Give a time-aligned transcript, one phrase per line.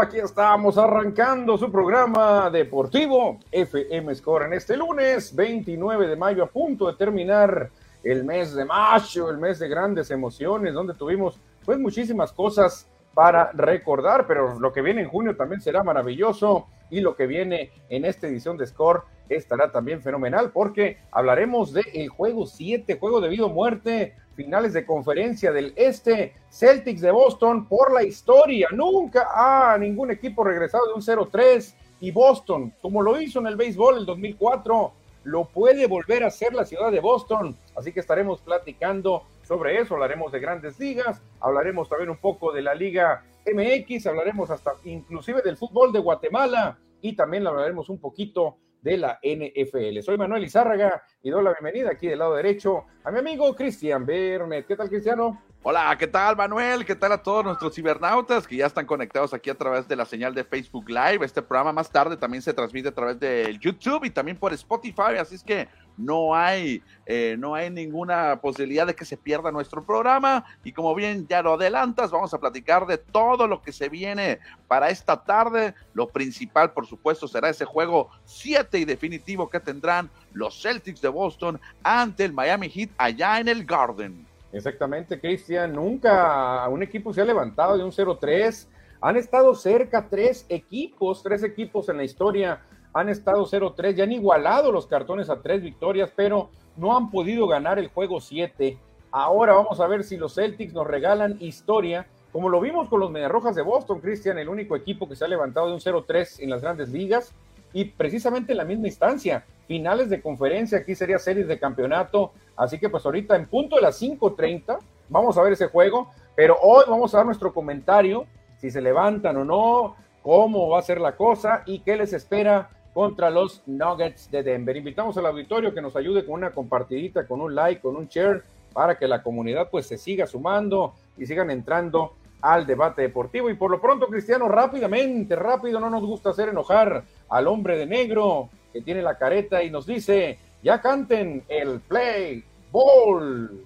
[0.00, 6.46] Aquí estamos arrancando su programa deportivo FM Score en este lunes 29 de mayo, a
[6.46, 7.68] punto de terminar
[8.02, 13.52] el mes de mayo, el mes de grandes emociones, donde tuvimos pues muchísimas cosas para
[13.52, 18.06] recordar, pero lo que viene en junio también será maravilloso y lo que viene en
[18.06, 23.28] esta edición de Score estará también fenomenal porque hablaremos del el juego 7, juego de
[23.28, 28.68] vida o muerte finales de conferencia del Este, Celtics de Boston por la historia.
[28.70, 33.56] Nunca ha ningún equipo regresado de un 0-3 y Boston, como lo hizo en el
[33.56, 34.92] béisbol el 2004,
[35.24, 37.56] lo puede volver a hacer la ciudad de Boston.
[37.74, 42.62] Así que estaremos platicando sobre eso, hablaremos de grandes ligas, hablaremos también un poco de
[42.62, 48.56] la Liga MX, hablaremos hasta inclusive del fútbol de Guatemala y también hablaremos un poquito
[48.82, 50.00] de la NFL.
[50.00, 54.06] Soy Manuel Izárraga y doy la bienvenida aquí del lado derecho a mi amigo Cristian
[54.06, 54.66] Bernet.
[54.66, 55.42] ¿Qué tal, Cristiano?
[55.62, 56.84] Hola, ¿qué tal, Manuel?
[56.84, 60.04] ¿Qué tal a todos nuestros cibernautas que ya están conectados aquí a través de la
[60.04, 61.24] señal de Facebook Live?
[61.24, 65.18] Este programa más tarde también se transmite a través de YouTube y también por Spotify,
[65.18, 69.84] así es que no hay, eh, no hay ninguna posibilidad de que se pierda nuestro
[69.84, 70.44] programa.
[70.64, 74.38] Y como bien ya lo adelantas, vamos a platicar de todo lo que se viene
[74.68, 75.74] para esta tarde.
[75.92, 81.08] Lo principal, por supuesto, será ese juego 7 y definitivo que tendrán los Celtics de
[81.08, 84.26] Boston ante el Miami Heat allá en el Garden.
[84.52, 85.72] Exactamente, Cristian.
[85.72, 88.66] Nunca un equipo se ha levantado de un 0-3.
[89.00, 92.60] Han estado cerca tres equipos, tres equipos en la historia
[93.00, 97.46] han estado 0-3, ya han igualado los cartones a tres victorias, pero no han podido
[97.46, 98.78] ganar el juego 7.
[99.10, 103.10] Ahora vamos a ver si los Celtics nos regalan historia, como lo vimos con los
[103.10, 106.50] Mediarrojas de Boston, Cristian, el único equipo que se ha levantado de un 0-3 en
[106.50, 107.32] las grandes ligas,
[107.72, 112.78] y precisamente en la misma instancia, finales de conferencia, aquí sería series de campeonato, así
[112.78, 114.78] que pues ahorita en punto de las 5.30
[115.08, 118.26] vamos a ver ese juego, pero hoy vamos a dar nuestro comentario,
[118.58, 122.70] si se levantan o no, cómo va a ser la cosa y qué les espera
[122.92, 124.76] contra los Nuggets de Denver.
[124.76, 128.42] Invitamos al auditorio que nos ayude con una compartidita, con un like, con un share,
[128.72, 133.50] para que la comunidad pues se siga sumando y sigan entrando al debate deportivo.
[133.50, 137.86] Y por lo pronto, Cristiano, rápidamente, rápido, no nos gusta hacer enojar al hombre de
[137.86, 143.64] negro que tiene la careta y nos dice, ya canten el play ball.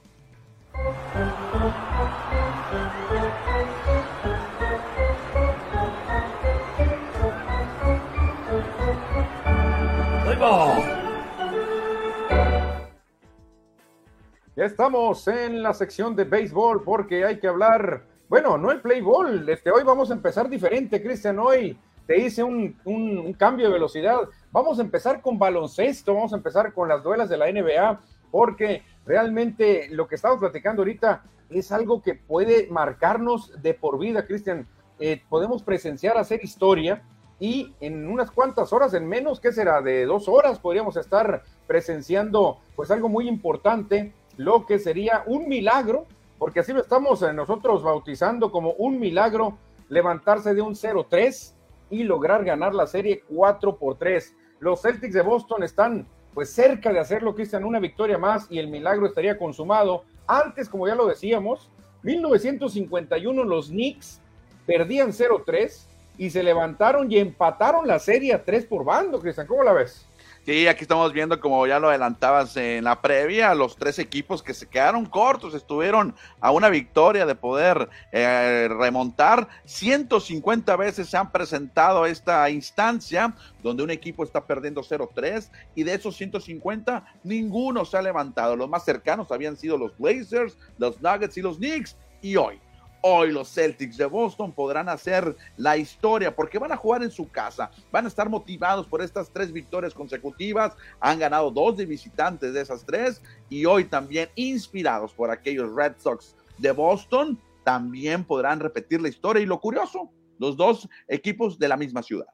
[14.56, 19.00] Ya estamos en la sección de béisbol porque hay que hablar, bueno, no el play
[19.00, 21.79] ball, este, hoy vamos a empezar diferente, Cristian, hoy
[22.09, 24.19] te hice un, un, cambio de velocidad.
[24.50, 28.00] Vamos a empezar con baloncesto, vamos a empezar con las duelas de la NBA,
[28.33, 34.27] porque realmente lo que estamos platicando ahorita es algo que puede marcarnos de por vida,
[34.27, 34.67] Cristian.
[34.99, 37.00] Eh, podemos presenciar hacer historia
[37.43, 39.83] y en unas cuantas horas, en menos, ¿qué será?
[39.83, 46.06] De dos horas podríamos estar presenciando pues algo muy importante, lo que sería un milagro,
[46.39, 49.59] porque así lo estamos eh, nosotros bautizando como un milagro,
[49.89, 51.53] levantarse de un 0-3
[51.91, 54.37] y lograr ganar la serie 4 por 3.
[54.61, 58.69] Los Celtics de Boston están pues cerca de hacerlo, Cristian, una victoria más y el
[58.69, 60.05] milagro estaría consumado.
[60.29, 61.69] Antes, como ya lo decíamos,
[62.05, 64.21] 1951 los Knicks
[64.65, 65.89] perdían 0-3
[66.22, 69.44] y se levantaron y empataron la serie a tres por bando, Cristian.
[69.44, 70.06] ¿Cómo la ves?
[70.46, 74.54] Sí, aquí estamos viendo, como ya lo adelantabas en la previa, los tres equipos que
[74.54, 79.48] se quedaron cortos, estuvieron a una victoria de poder eh, remontar.
[79.64, 85.94] 150 veces se han presentado esta instancia donde un equipo está perdiendo 0-3 y de
[85.94, 88.54] esos 150 ninguno se ha levantado.
[88.54, 91.96] Los más cercanos habían sido los Blazers, los Nuggets y los Knicks.
[92.20, 92.60] Y hoy,
[93.04, 97.28] Hoy los Celtics de Boston podrán hacer la historia porque van a jugar en su
[97.28, 102.54] casa, van a estar motivados por estas tres victorias consecutivas, han ganado dos de visitantes
[102.54, 108.60] de esas tres y hoy también inspirados por aquellos Red Sox de Boston, también podrán
[108.60, 110.08] repetir la historia y lo curioso,
[110.38, 112.28] los dos equipos de la misma ciudad.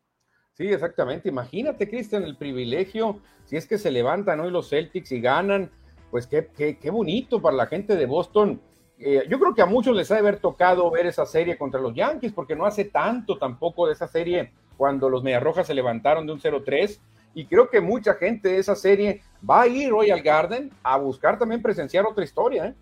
[0.52, 1.30] Sí, exactamente.
[1.30, 5.70] Imagínate, Cristian, el privilegio, si es que se levantan hoy los Celtics y ganan,
[6.10, 8.60] pues qué, qué, qué bonito para la gente de Boston
[9.00, 11.80] eh, yo creo que a muchos les ha de haber tocado ver esa serie contra
[11.80, 16.26] los Yankees, porque no hace tanto tampoco de esa serie cuando los Mediarrojas se levantaron
[16.26, 16.98] de un 0-3.
[17.34, 20.96] Y creo que mucha gente de esa serie va a ir hoy al Garden a
[20.96, 22.66] buscar también presenciar otra historia.
[22.66, 22.74] ¿eh?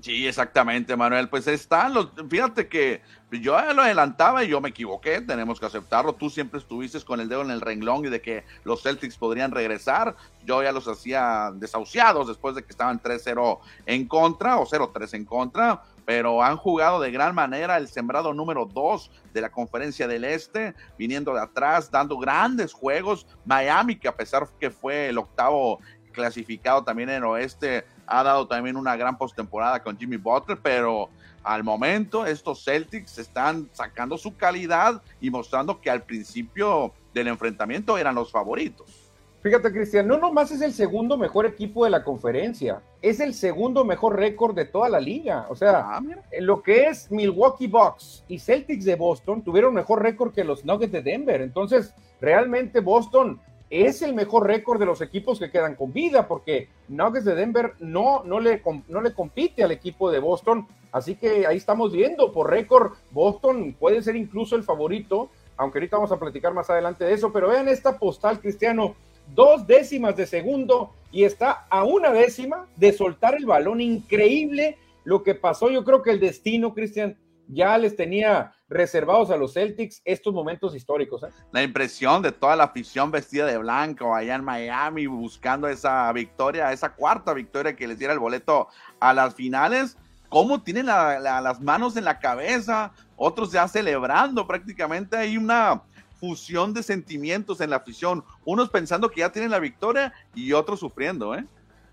[0.00, 1.28] Sí, exactamente, Manuel.
[1.28, 2.08] Pues están los.
[2.28, 5.20] Fíjate que yo lo adelantaba y yo me equivoqué.
[5.20, 6.14] Tenemos que aceptarlo.
[6.14, 9.50] Tú siempre estuviste con el dedo en el renglón y de que los Celtics podrían
[9.50, 10.16] regresar.
[10.44, 15.24] Yo ya los hacía desahuciados después de que estaban 3-0 en contra o 0-3 en
[15.24, 20.24] contra pero han jugado de gran manera el sembrado número 2 de la conferencia del
[20.24, 23.28] Este, viniendo de atrás, dando grandes juegos.
[23.44, 25.78] Miami, que a pesar que fue el octavo
[26.10, 31.08] clasificado también en el oeste, ha dado también una gran postemporada con Jimmy Butler, pero
[31.42, 37.96] al momento estos Celtics están sacando su calidad y mostrando que al principio del enfrentamiento
[37.96, 39.10] eran los favoritos.
[39.42, 43.86] Fíjate, Cristian, no nomás es el segundo mejor equipo de la conferencia, es el segundo
[43.86, 45.46] mejor récord de toda la liga.
[45.48, 46.02] O sea, ah,
[46.40, 50.92] lo que es Milwaukee Bucks y Celtics de Boston tuvieron mejor récord que los Nuggets
[50.92, 51.40] de Denver.
[51.40, 53.40] Entonces, realmente Boston
[53.70, 57.74] es el mejor récord de los equipos que quedan con vida, porque Nuggets de Denver
[57.78, 60.66] no, no, le, no le compite al equipo de Boston.
[60.92, 65.96] Así que ahí estamos viendo, por récord, Boston puede ser incluso el favorito, aunque ahorita
[65.96, 67.32] vamos a platicar más adelante de eso.
[67.32, 68.96] Pero vean esta postal, Cristiano
[69.34, 73.80] dos décimas de segundo y está a una décima de soltar el balón.
[73.80, 75.70] Increíble lo que pasó.
[75.70, 77.16] Yo creo que el destino, Cristian,
[77.48, 81.24] ya les tenía reservados a los Celtics estos momentos históricos.
[81.24, 81.28] ¿eh?
[81.52, 86.72] La impresión de toda la afición vestida de blanco allá en Miami buscando esa victoria,
[86.72, 88.68] esa cuarta victoria que les diera el boleto
[89.00, 89.98] a las finales.
[90.28, 92.92] ¿Cómo tienen las manos en la cabeza?
[93.16, 95.16] Otros ya celebrando prácticamente.
[95.16, 95.82] Hay una
[96.20, 100.78] fusión de sentimientos en la afición, unos pensando que ya tienen la victoria y otros
[100.78, 101.44] sufriendo, ¿eh?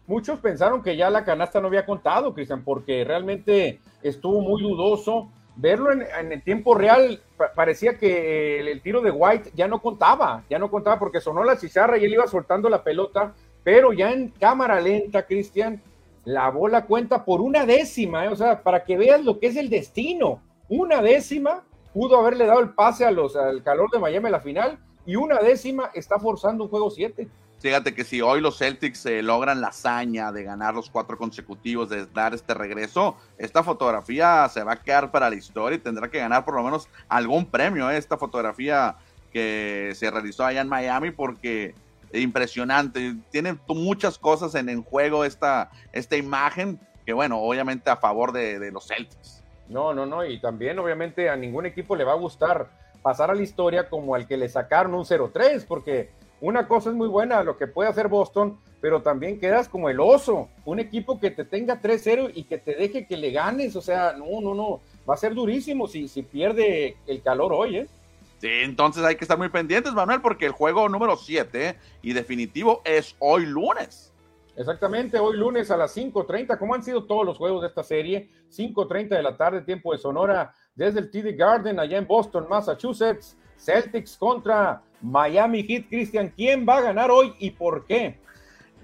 [0.06, 5.30] Muchos pensaron que ya la canasta no había contado, Cristian, porque realmente estuvo muy dudoso.
[5.60, 7.20] Verlo en, el tiempo real
[7.56, 11.58] parecía que el, tiro de White ya no contaba, ya no contaba porque sonó la
[11.58, 13.34] chicharra y él iba soltando la pelota,
[13.64, 15.82] pero ya en cámara lenta, Cristian,
[16.26, 18.30] la bola cuenta por una décima, ¿eh?
[18.30, 22.60] o sea, para que veas lo que es el destino, una décima pudo haberle dado
[22.60, 24.78] el pase a los, al calor de Miami en la final
[25.08, 27.28] y una décima está forzando un juego 7.
[27.60, 31.90] Fíjate que si hoy los Celtics eh, logran la hazaña de ganar los cuatro consecutivos,
[31.90, 36.10] de dar este regreso, esta fotografía se va a quedar para la historia y tendrá
[36.10, 37.90] que ganar por lo menos algún premio.
[37.90, 38.96] Eh, esta fotografía
[39.34, 41.74] que se realizó allá en Miami, porque
[42.14, 43.16] impresionante.
[43.32, 48.72] Tiene muchas cosas en juego esta, esta imagen, que bueno, obviamente a favor de, de
[48.72, 49.44] los Celtics.
[49.68, 52.70] No, no, no, y también obviamente a ningún equipo le va a gustar
[53.02, 56.10] pasar a la historia como al que le sacaron un 0-3, porque
[56.42, 60.00] una cosa es muy buena lo que puede hacer Boston, pero también quedas como el
[60.00, 63.82] oso, un equipo que te tenga 3-0 y que te deje que le ganes, o
[63.82, 67.88] sea, no, no, no, va a ser durísimo si, si pierde el calor hoy, ¿eh?
[68.40, 72.82] Sí, entonces hay que estar muy pendientes, Manuel, porque el juego número 7 y definitivo
[72.86, 74.14] es hoy lunes.
[74.56, 78.30] Exactamente, hoy lunes a las 5.30, como han sido todos los juegos de esta serie,
[78.52, 83.38] 5.30 de la tarde, tiempo de Sonora, desde el TD Garden, allá en Boston, Massachusetts,
[83.58, 85.88] Celtics contra Miami Heat.
[85.90, 88.20] Cristian, ¿quién va a ganar hoy y por qué?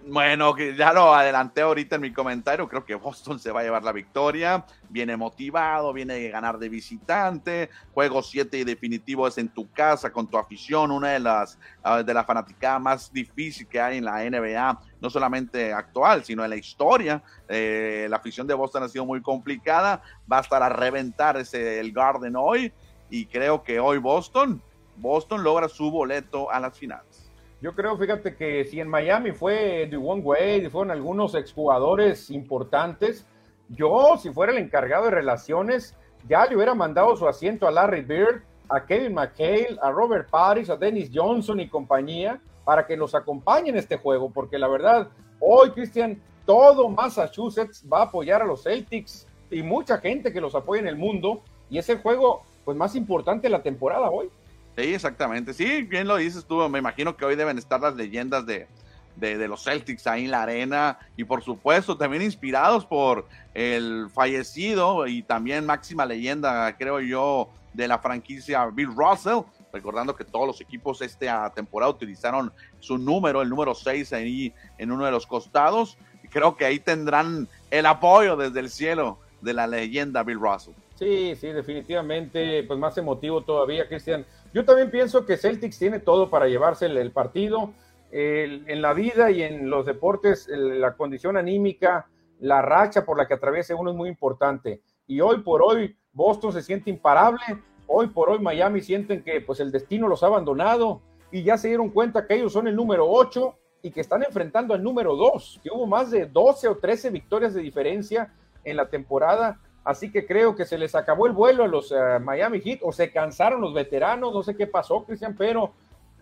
[0.06, 3.84] Bueno, ya lo adelanté ahorita en mi comentario, creo que Boston se va a llevar
[3.84, 9.48] la victoria, viene motivado, viene a ganar de visitante, juego 7 y definitivo es en
[9.48, 13.80] tu casa con tu afición, una de las ah, de la fanaticada más difícil que
[13.80, 17.24] hay en la NBA, no solamente actual, sino en la historia.
[17.48, 21.80] Eh, la afición de Boston ha sido muy complicada, va a estar a reventar ese
[21.80, 22.74] el Garden hoy
[23.10, 24.62] y creo que hoy Boston,
[24.98, 27.32] Boston logra su boleto a las finales.
[27.62, 33.26] Yo creo, fíjate que si en Miami fue Dwayne Wade, fueron algunos exjugadores importantes,
[33.70, 35.96] yo, si fuera el encargado de relaciones,
[36.28, 40.70] ya le hubiera mandado su asiento a Larry Bird, a Kevin McHale, a Robert Paris,
[40.70, 45.10] a Dennis Johnson y compañía, para que nos acompañen en este juego, porque la verdad,
[45.40, 50.56] hoy, Cristian, todo Massachusetts va a apoyar a los Celtics y mucha gente que los
[50.56, 54.30] apoya en el mundo, y es el juego pues más importante de la temporada hoy.
[54.76, 55.54] Sí, exactamente.
[55.54, 56.68] Sí, bien lo dices tú.
[56.70, 58.68] Me imagino que hoy deben estar las leyendas de,
[59.16, 65.06] de, los Celtics ahí en la arena y por supuesto también inspirados por el fallecido
[65.08, 69.42] y también máxima leyenda, creo yo, de la franquicia Bill Russell.
[69.72, 74.92] Recordando que todos los equipos esta temporada utilizaron su número, el número 6 ahí en
[74.92, 75.98] uno de los costados.
[76.24, 80.74] Y creo que ahí tendrán el apoyo desde el cielo de la leyenda Bill Russell.
[80.96, 84.26] Sí, sí, definitivamente, pues más emotivo todavía, Cristian.
[84.54, 87.74] Yo también pienso que Celtics tiene todo para llevarse el, partido.
[88.12, 92.08] en la vida y en los deportes, la condición anímica,
[92.40, 94.82] la racha por la que atraviesa uno es muy importante.
[95.08, 97.42] Y hoy por hoy Boston se siente imparable.
[97.88, 101.70] Hoy por hoy Miami sienten que pues el destino los ha abandonado y ya se
[101.70, 105.62] dieron cuenta que ellos son el número 8 y que están enfrentando al número 2,
[105.64, 108.34] que hubo más de 12 o 13 victorias de diferencia
[108.64, 112.20] en la temporada Así que creo que se les acabó el vuelo a los eh,
[112.22, 115.74] Miami Heat o se cansaron los veteranos, no sé qué pasó, Cristian, pero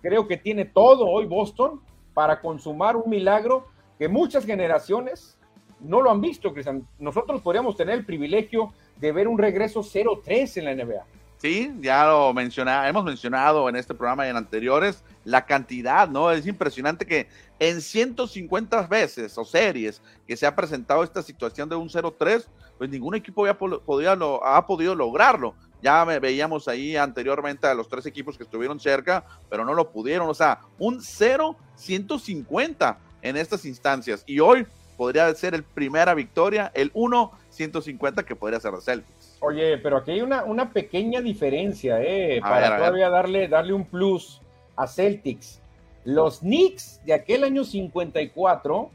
[0.02, 1.80] creo que tiene todo hoy Boston
[2.14, 3.68] para consumar un milagro
[4.00, 5.38] que muchas generaciones
[5.80, 6.88] no lo han visto, Cristian.
[6.98, 11.06] Nosotros podríamos tener el privilegio de ver un regreso 0-3 en la NBA.
[11.42, 16.30] Sí, ya lo mencionaba, hemos mencionado en este programa y en anteriores la cantidad, ¿no?
[16.30, 21.76] Es impresionante que en 150 veces o series que se ha presentado esta situación de
[21.76, 22.46] un 0-3,
[22.78, 25.56] pues ningún equipo había podido, ha podido lograrlo.
[25.82, 30.30] Ya veíamos ahí anteriormente a los tres equipos que estuvieron cerca, pero no lo pudieron.
[30.30, 34.24] O sea, un 0-150 en estas instancias.
[34.28, 39.21] Y hoy podría ser el primera victoria, el 1-150 que podría ser de Celtics.
[39.42, 42.40] Oye, pero aquí hay una, una pequeña diferencia, ¿eh?
[42.42, 44.40] para todavía darle, darle un plus
[44.76, 45.60] a Celtics.
[46.06, 48.92] Los Knicks de aquel año 54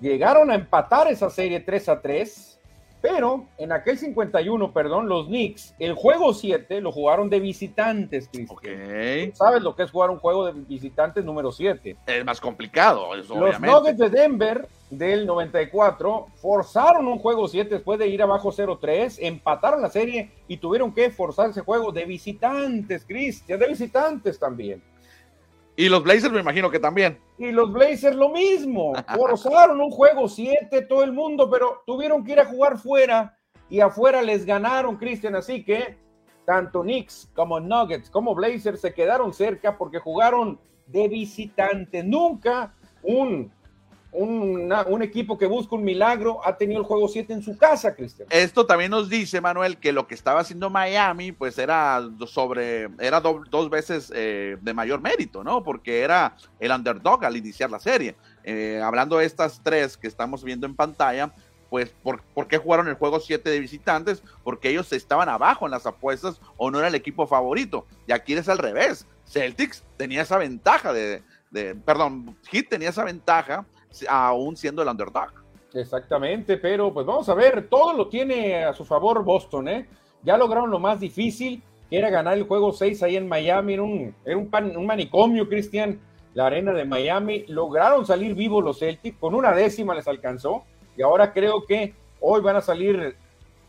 [0.00, 2.59] llegaron a empatar esa serie 3 a 3
[3.00, 9.34] pero en aquel 51, perdón, los Knicks, el juego 7 lo jugaron de visitantes, Cristian.
[9.34, 11.96] ¿Sabes lo que es jugar un juego de visitantes número 7?
[12.06, 17.98] Es más complicado, eso, Los Nuggets de Denver del 94 forzaron un juego 7 después
[17.98, 23.04] de ir abajo 0-3, empataron la serie y tuvieron que forzar ese juego de visitantes,
[23.06, 24.82] Cristian, de visitantes también.
[25.80, 27.18] Y los Blazers me imagino que también.
[27.38, 28.92] Y los Blazers lo mismo.
[29.16, 33.38] Forzaron un juego 7 todo el mundo, pero tuvieron que ir a jugar fuera
[33.70, 35.36] y afuera les ganaron, Cristian.
[35.36, 35.96] Así que
[36.44, 42.04] tanto Knicks como Nuggets como Blazers se quedaron cerca porque jugaron de visitante.
[42.04, 43.50] Nunca un
[44.12, 48.28] un equipo que busca un milagro ha tenido el juego 7 en su casa, Cristian.
[48.30, 53.20] Esto también nos dice, Manuel, que lo que estaba haciendo Miami, pues era sobre, era
[53.20, 55.62] dos veces eh, de mayor mérito, ¿no?
[55.62, 58.16] Porque era el underdog al iniciar la serie.
[58.42, 61.32] Eh, hablando de estas tres que estamos viendo en pantalla,
[61.68, 64.24] pues, ¿por, qué jugaron el juego 7 de visitantes?
[64.42, 67.86] Porque ellos estaban abajo en las apuestas o no era el equipo favorito.
[68.08, 69.06] Y aquí es al revés.
[69.24, 73.64] Celtics tenía esa ventaja de, de perdón, Heat tenía esa ventaja
[74.08, 75.30] aún siendo el underdog.
[75.72, 79.88] Exactamente, pero pues vamos a ver, todo lo tiene a su favor Boston, ¿eh?
[80.22, 83.82] Ya lograron lo más difícil, que era ganar el juego 6 ahí en Miami, era
[83.82, 86.00] un, un, manicomio, Cristian,
[86.34, 87.44] la arena de Miami.
[87.46, 90.64] Lograron salir vivos los Celtics, con una décima les alcanzó,
[90.96, 93.16] y ahora creo que hoy van a salir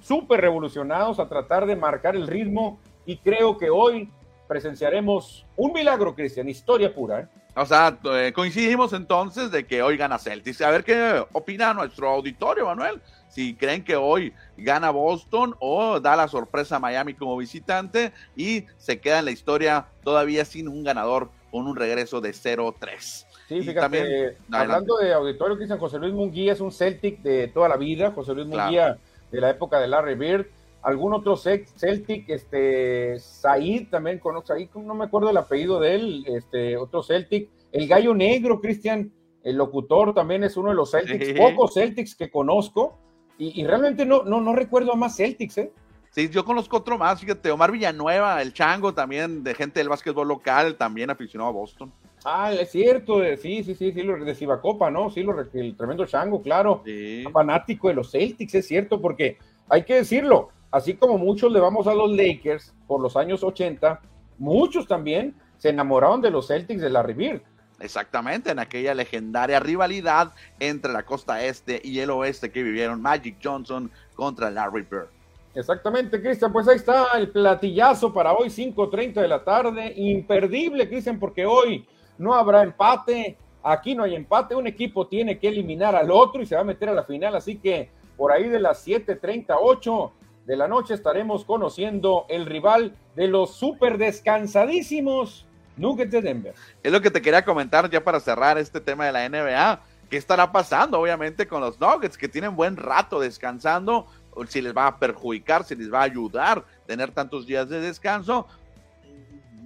[0.01, 4.09] súper revolucionados a tratar de marcar el ritmo, y creo que hoy
[4.47, 7.27] presenciaremos un milagro, Cristian, historia pura, ¿eh?
[7.55, 10.61] O sea, eh, coincidimos entonces de que hoy gana Celtics.
[10.61, 13.01] A ver qué opina nuestro auditorio, Manuel.
[13.27, 18.65] Si creen que hoy gana Boston o da la sorpresa a Miami como visitante y
[18.77, 23.25] se queda en la historia todavía sin un ganador con un regreso de 0-3.
[23.47, 27.75] Sí, fíjate, hablando de auditorio, Cristian José Luis Munguía es un Celtic de toda la
[27.75, 28.11] vida.
[28.11, 28.97] José Luis Munguía
[29.29, 30.47] de la época de Larry Bird
[30.83, 36.25] algún otro Celtic, este, Said también conozco, ahí no me acuerdo el apellido de él,
[36.27, 39.11] este, otro Celtic, el Gallo Negro, Cristian,
[39.43, 42.97] el locutor también es uno de los Celtics, pocos Celtics que conozco,
[43.37, 45.73] y, realmente no, no, no recuerdo a más Celtics, ¿eh?
[46.11, 50.27] Sí, yo conozco otro más, fíjate, Omar Villanueva, el Chango también, de gente del básquetbol
[50.27, 51.91] local, también aficionado a Boston.
[52.23, 55.09] Ah, es cierto, sí, sí, sí, sí, de Cibacopa, ¿no?
[55.09, 56.83] Sí, lo, el tremendo Chango, claro.
[57.31, 59.37] Fanático de los Celtics, es cierto, porque
[59.69, 64.01] hay que decirlo, así como muchos le vamos a los Lakers por los años 80,
[64.39, 67.41] muchos también se enamoraron de los Celtics de Larry Bird.
[67.79, 73.37] Exactamente, en aquella legendaria rivalidad entre la costa este y el oeste que vivieron Magic
[73.43, 75.09] Johnson contra Larry Bird.
[75.53, 79.93] Exactamente, Cristian, pues ahí está el platillazo para hoy, 5.30 de la tarde.
[79.97, 81.85] Imperdible, Cristian, porque hoy
[82.17, 86.45] no habrá empate, aquí no hay empate, un equipo tiene que eliminar al otro y
[86.45, 90.11] se va a meter a la final, así que por ahí de las 7.38
[90.45, 95.45] de la noche estaremos conociendo el rival de los súper descansadísimos
[95.77, 96.53] Nuggets de Denver.
[96.83, 99.81] Es lo que te quería comentar ya para cerrar este tema de la NBA.
[100.09, 104.07] ¿Qué estará pasando, obviamente, con los Nuggets que tienen buen rato descansando?
[104.47, 108.47] Si les va a perjudicar, si les va a ayudar tener tantos días de descanso,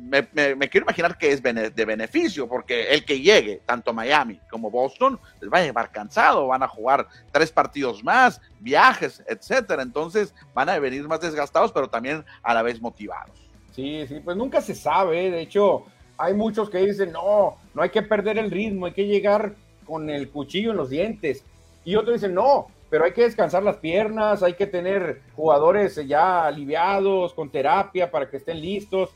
[0.05, 5.19] me, quiero imaginar que es de beneficio, porque el que llegue, tanto Miami como Boston,
[5.41, 9.81] les va a llevar cansado, van a jugar tres partidos más, viajes, etcétera.
[9.81, 13.35] Entonces van a venir más desgastados, pero también a la vez motivados.
[13.71, 15.27] Sí, sí, pues nunca se sabe.
[15.27, 15.31] ¿eh?
[15.31, 15.85] De hecho,
[16.17, 20.09] hay muchos que dicen, no, no hay que perder el ritmo, hay que llegar con
[20.09, 21.43] el cuchillo en los dientes.
[21.83, 26.45] Y otros dicen, no, pero hay que descansar las piernas, hay que tener jugadores ya
[26.45, 29.09] aliviados, con terapia para que estén listos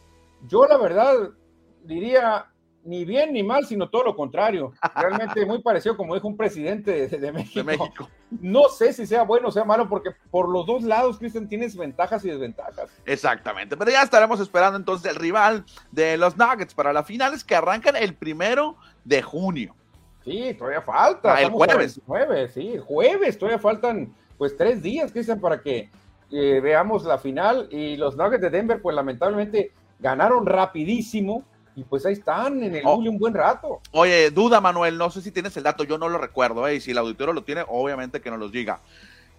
[0.47, 1.31] yo la verdad
[1.83, 2.47] diría
[2.83, 4.73] ni bien ni mal, sino todo lo contrario.
[4.95, 8.09] Realmente muy parecido, como dijo un presidente de, México.
[8.31, 11.75] No sé si sea bueno o sea malo, porque por los dos lados, Cristian, tienes
[11.75, 12.89] ventajas y desventajas.
[13.05, 17.55] Exactamente, pero ya estaremos esperando entonces el rival de los Nuggets para las finales que
[17.55, 19.75] arrancan el primero de junio.
[20.23, 21.35] Sí, todavía falta.
[21.35, 22.01] Ah, el jueves.
[22.53, 25.89] sí, el jueves, todavía faltan pues tres días, Cristian, para que
[26.31, 31.43] eh, veamos la final y los Nuggets de Denver, pues lamentablemente ganaron rapidísimo
[31.75, 32.95] y pues ahí están en el oh.
[32.95, 33.81] un buen rato.
[33.91, 36.81] Oye, duda Manuel, no sé si tienes el dato, yo no lo recuerdo, eh, y
[36.81, 38.81] si el auditorio lo tiene, obviamente que nos los diga.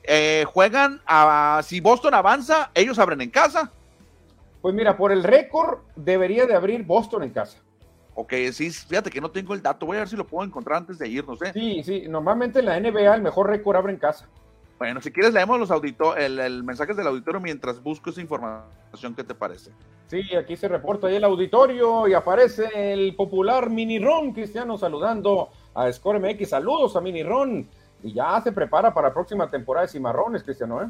[0.05, 3.71] Eh, juegan a, si Boston avanza, ellos abren en casa.
[4.62, 7.59] Pues mira, por el récord debería de abrir Boston en casa.
[8.14, 10.79] Ok, sí, fíjate que no tengo el dato, voy a ver si lo puedo encontrar
[10.79, 11.40] antes de irnos.
[11.42, 11.53] ¿eh?
[11.53, 14.29] Sí, sí, normalmente en la NBA el mejor récord abre en casa.
[14.79, 19.14] Bueno, si quieres leemos los audito el, el mensaje del auditorio mientras busco esa información,
[19.14, 19.73] ¿qué te parece?
[20.11, 25.51] Sí, aquí se reporta ahí el auditorio y aparece el popular Mini Ron Cristiano saludando
[25.73, 26.49] a Score MX.
[26.49, 27.64] Saludos a Mini Ron.
[28.03, 30.88] Y ya se prepara para la próxima temporada de Cimarrones, Cristiano, ¿eh?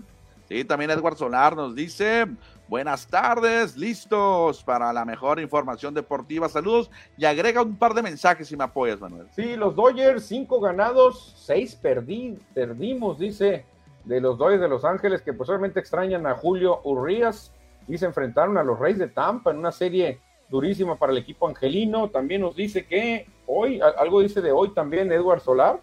[0.49, 2.29] Sí, también Edward Solar nos dice,
[2.67, 8.49] buenas tardes, listos para la mejor información deportiva, saludos y agrega un par de mensajes
[8.49, 9.27] si me apoyas, Manuel.
[9.37, 13.67] Sí, los Dodgers, cinco ganados, seis perdí, perdimos, dice
[14.05, 17.53] de los Dodgers de Los Ángeles que posiblemente extrañan a Julio Urrías
[17.89, 21.49] y se enfrentaron a los Reyes de Tampa en una serie durísima para el equipo
[21.49, 22.11] angelino.
[22.11, 25.81] También nos dice que hoy, algo dice de hoy también Edward Solar,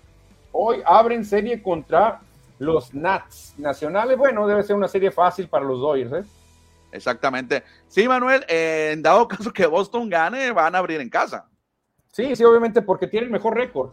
[0.51, 2.21] hoy abren serie contra
[2.59, 4.17] los Nats nacionales.
[4.17, 6.29] Bueno, debe ser una serie fácil para los Dodgers, ¿eh?
[6.91, 7.63] Exactamente.
[7.87, 11.47] Sí, Manuel, eh, en dado caso que Boston gane, van a abrir en casa.
[12.11, 13.91] Sí, sí, obviamente, porque tiene el mejor récord.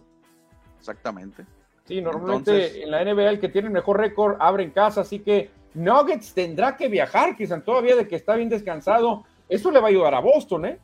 [0.79, 1.45] Exactamente.
[1.85, 5.19] Sí, normalmente en la NBA el que tiene el mejor récord abre en casa, así
[5.19, 9.25] que Nuggets tendrá que viajar, quizás todavía de que está bien descansado.
[9.49, 10.79] Eso le va a ayudar a Boston, ¿eh?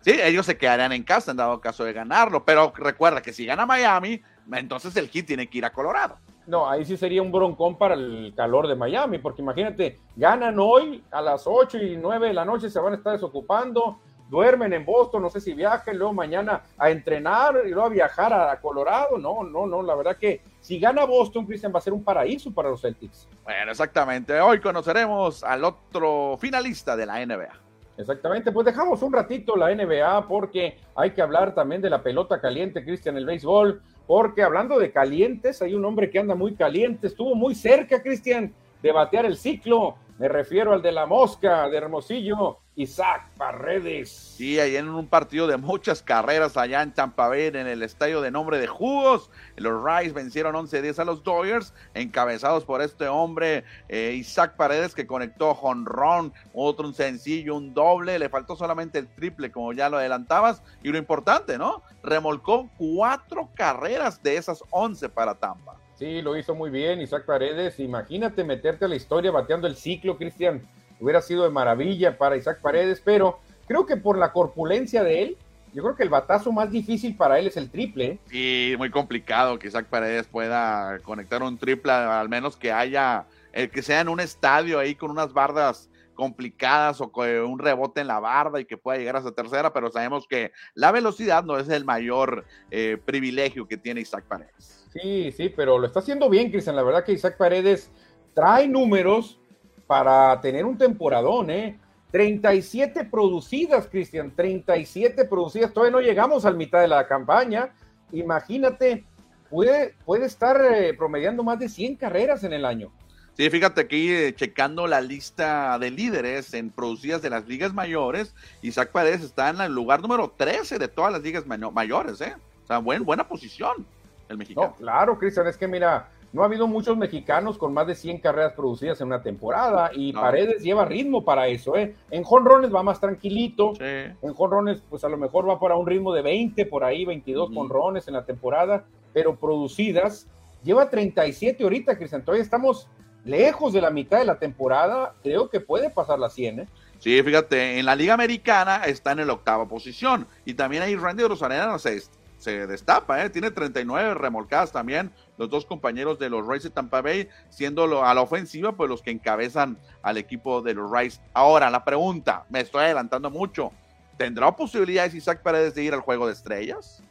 [0.00, 3.46] Sí, ellos se quedarán en casa en dado caso de ganarlo, pero recuerda que si
[3.46, 4.20] gana Miami,
[4.52, 6.18] entonces el Heat tiene que ir a Colorado.
[6.44, 11.04] No, ahí sí sería un broncón para el calor de Miami, porque imagínate, ganan hoy
[11.12, 14.00] a las 8 y 9 de la noche, se van a estar desocupando,
[14.32, 18.32] duermen en Boston, no sé si viajen, luego mañana a entrenar y luego a viajar
[18.32, 19.18] a Colorado.
[19.18, 22.50] No, no, no, la verdad que si gana Boston, Christian, va a ser un paraíso
[22.50, 23.28] para los Celtics.
[23.44, 24.40] Bueno, exactamente.
[24.40, 27.50] Hoy conoceremos al otro finalista de la NBA.
[27.98, 32.40] Exactamente, pues dejamos un ratito la NBA porque hay que hablar también de la pelota
[32.40, 37.08] caliente, Cristian, el béisbol, porque hablando de calientes, hay un hombre que anda muy caliente,
[37.08, 39.96] estuvo muy cerca, Cristian, de batear el ciclo.
[40.22, 44.08] Me refiero al de la mosca de Hermosillo, Isaac Paredes.
[44.36, 48.20] Sí, ahí en un partido de muchas carreras allá en Tampa Bay, en el estadio
[48.20, 49.32] de nombre de Jugos.
[49.56, 55.08] Los Rays vencieron 11-10 a los Dodgers, encabezados por este hombre, eh, Isaac Paredes, que
[55.08, 58.20] conectó jonrón, otro un sencillo, un doble.
[58.20, 60.62] Le faltó solamente el triple, como ya lo adelantabas.
[60.84, 61.82] Y lo importante, ¿no?
[62.04, 65.81] Remolcó cuatro carreras de esas 11 para Tampa.
[65.98, 67.78] Sí, lo hizo muy bien Isaac Paredes.
[67.78, 70.62] Imagínate meterte a la historia bateando el ciclo, Cristian
[71.02, 75.36] hubiera sido de maravilla para Isaac Paredes, pero creo que por la corpulencia de él,
[75.74, 78.18] yo creo que el batazo más difícil para él es el triple.
[78.26, 83.70] Sí, muy complicado que Isaac Paredes pueda conectar un triple, al menos que haya, el
[83.70, 88.06] que sea en un estadio ahí con unas bardas complicadas o con un rebote en
[88.06, 91.58] la barda y que pueda llegar a esa tercera, pero sabemos que la velocidad no
[91.58, 94.81] es el mayor eh, privilegio que tiene Isaac Paredes.
[94.92, 96.76] Sí, sí, pero lo está haciendo bien, Cristian.
[96.76, 97.90] La verdad que Isaac Paredes
[98.34, 99.38] trae números
[99.86, 101.78] para tener un temporadón, ¿eh?
[102.10, 105.72] 37 producidas, Cristian, 37 producidas.
[105.72, 107.72] Todavía no llegamos al mitad de la campaña.
[108.12, 109.06] Imagínate,
[109.48, 112.92] puede, puede estar eh, promediando más de 100 carreras en el año.
[113.32, 118.34] Sí, fíjate aquí eh, checando la lista de líderes en producidas de las ligas mayores,
[118.60, 122.34] Isaac Paredes está en el lugar número 13 de todas las ligas mayores, ¿eh?
[122.62, 123.86] O sea, buen, buena posición
[124.32, 124.74] el mexicano.
[124.76, 128.54] claro, Cristian, es que mira, no ha habido muchos mexicanos con más de 100 carreras
[128.54, 131.94] producidas en una temporada y Paredes lleva ritmo para eso, ¿eh?
[132.10, 136.12] En jonrones va más tranquilito, en jonrones pues a lo mejor va para un ritmo
[136.12, 140.26] de 20, por ahí 22 jonrones en la temporada, pero producidas
[140.64, 142.88] lleva 37 ahorita, Cristian, todavía estamos
[143.24, 146.68] lejos de la mitad de la temporada, creo que puede pasar la 100, ¿eh?
[146.98, 151.24] Sí, fíjate, en la Liga Americana está en la octava posición y también hay Randy
[151.24, 152.00] Rosarena, no sé,
[152.42, 153.30] se destapa, ¿eh?
[153.30, 158.14] tiene 39 remolcadas también, los dos compañeros de los Rays de Tampa Bay, siendo a
[158.14, 161.20] la ofensiva, pues los que encabezan al equipo de los Rays.
[161.32, 163.70] Ahora, la pregunta, me estoy adelantando mucho,
[164.16, 167.02] ¿tendrá posibilidades Isaac Paredes de ir al juego de estrellas?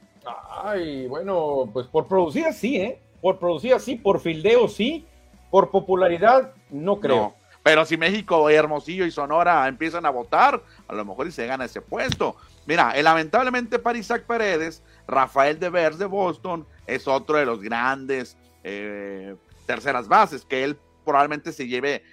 [0.63, 3.01] Ay, bueno, pues por producir sí, ¿eh?
[3.21, 5.07] Por producir sí, por fildeo sí,
[5.49, 7.35] por popularidad no creo.
[7.63, 11.65] Pero si México, Hermosillo y Sonora empiezan a votar, a lo mejor y se gana
[11.65, 12.35] ese puesto.
[12.65, 19.35] Mira, lamentablemente para Isaac Paredes, Rafael Devers de Boston es otro de los grandes eh,
[19.65, 22.03] terceras bases, que él probablemente se lleve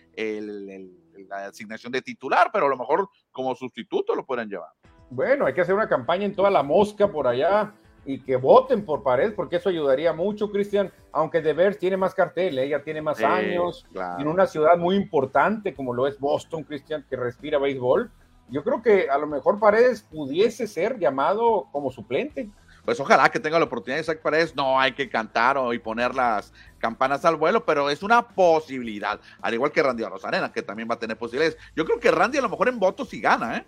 [1.29, 4.71] la asignación de titular, pero a lo mejor como sustituto lo pueden llevar.
[5.11, 7.73] Bueno, hay que hacer una campaña en toda la mosca por allá,
[8.09, 12.59] y que voten por Paredes, porque eso ayudaría mucho, Cristian, aunque De tiene más cartel,
[12.59, 13.87] ella tiene más años,
[14.19, 18.11] en una ciudad muy importante como lo es Boston, Cristian, que respira béisbol.
[18.49, 22.49] Yo creo que a lo mejor Paredes pudiese ser llamado como suplente
[22.87, 24.57] pues ojalá que tenga la oportunidad de Isaac Paredes.
[24.57, 29.21] No hay que cantar o y poner las campanas al vuelo, pero es una posibilidad.
[29.43, 31.59] Al igual que Randy Rosarena, que también va a tener posibilidades.
[31.77, 33.67] Yo creo que Randy a lo mejor en votos sí gana, ¿eh?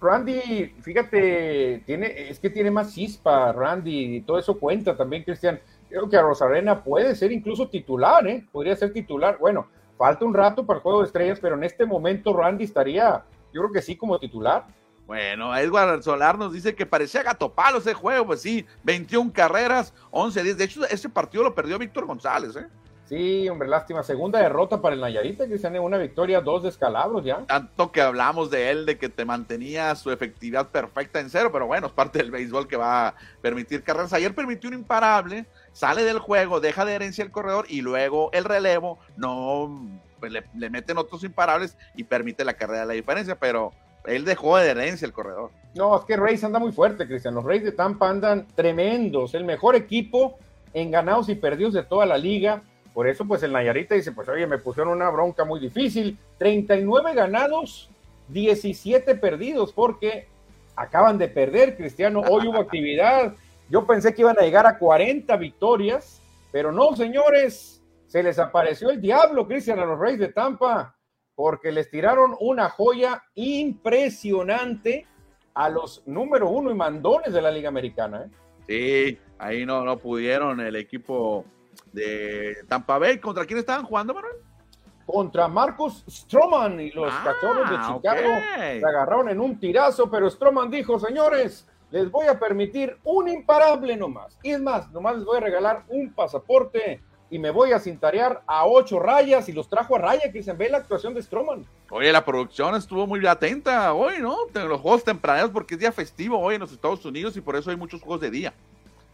[0.00, 5.60] Randy, fíjate, tiene, es que tiene más chispa, Randy, y todo eso cuenta también, Cristian.
[5.88, 8.44] Creo que a Rosarena puede ser incluso titular, ¿eh?
[8.50, 9.38] Podría ser titular.
[9.38, 13.24] Bueno, falta un rato para el juego de estrellas, pero en este momento Randy estaría,
[13.52, 14.66] yo creo que sí, como titular.
[15.06, 19.92] Bueno, Edward Solar nos dice que parecía gato palo ese juego, pues sí, 21 carreras,
[20.10, 20.56] 11 10.
[20.56, 22.66] De hecho, ese partido lo perdió Víctor González, ¿eh?
[23.06, 24.02] Sí, hombre, lástima.
[24.02, 27.44] Segunda derrota para el Nayarita, que tiene una victoria, dos descalabros ya.
[27.46, 31.66] Tanto que hablamos de él, de que te mantenía su efectividad perfecta en cero, pero
[31.66, 34.12] bueno, es parte del béisbol que va a permitir carreras.
[34.14, 38.44] Ayer permitió un imparable, sale del juego, deja de herencia el corredor y luego el
[38.44, 39.86] relevo, no,
[40.18, 43.72] pues le, le meten otros imparables y permite la carrera de la diferencia, pero
[44.06, 45.50] él dejó de herencia el corredor.
[45.74, 47.34] No, es que Reyes anda muy fuerte, Cristian.
[47.34, 49.34] Los Reyes de Tampa andan tremendos.
[49.34, 50.38] El mejor equipo
[50.72, 52.62] en ganados y perdidos de toda la liga.
[52.94, 56.16] Por eso, pues el Nayarita dice: Pues oye, me pusieron una bronca muy difícil.
[56.38, 57.90] 39 ganados,
[58.28, 60.28] 17 perdidos, porque
[60.76, 62.20] acaban de perder, Cristiano.
[62.20, 63.34] Hoy hubo actividad.
[63.68, 67.82] Yo pensé que iban a llegar a 40 victorias, pero no, señores.
[68.06, 70.94] Se les apareció el diablo, Cristian, a los Reyes de Tampa
[71.34, 75.06] porque les tiraron una joya impresionante
[75.54, 78.24] a los número uno y mandones de la Liga Americana.
[78.24, 78.30] ¿eh?
[78.66, 81.44] Sí, ahí no, no pudieron el equipo
[81.92, 83.18] de Tampa Bay.
[83.18, 84.36] ¿Contra quién estaban jugando, Manuel?
[85.06, 90.30] Contra Marcus Stroman y los ah, cachorros de Chicago se agarraron en un tirazo, pero
[90.30, 94.38] Stroman dijo, señores, les voy a permitir un imparable nomás.
[94.42, 98.42] Y es más, nomás les voy a regalar un pasaporte y me voy a cintarear
[98.46, 101.66] a ocho rayas y los trajo a raya, que se ve la actuación de Stroman.
[101.90, 104.36] Oye, la producción estuvo muy atenta hoy, ¿no?
[104.54, 107.70] Los juegos tempraneros porque es día festivo hoy en los Estados Unidos y por eso
[107.70, 108.54] hay muchos juegos de día.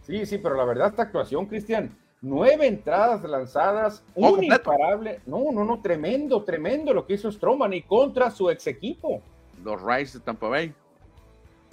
[0.03, 5.21] Sí, sí, pero la verdad esta actuación, Cristian, nueve entradas lanzadas, un imparable.
[5.27, 9.21] No, no, no, tremendo, tremendo lo que hizo Stroman y contra su ex equipo.
[9.65, 10.73] Los Rays de Tampa Bay.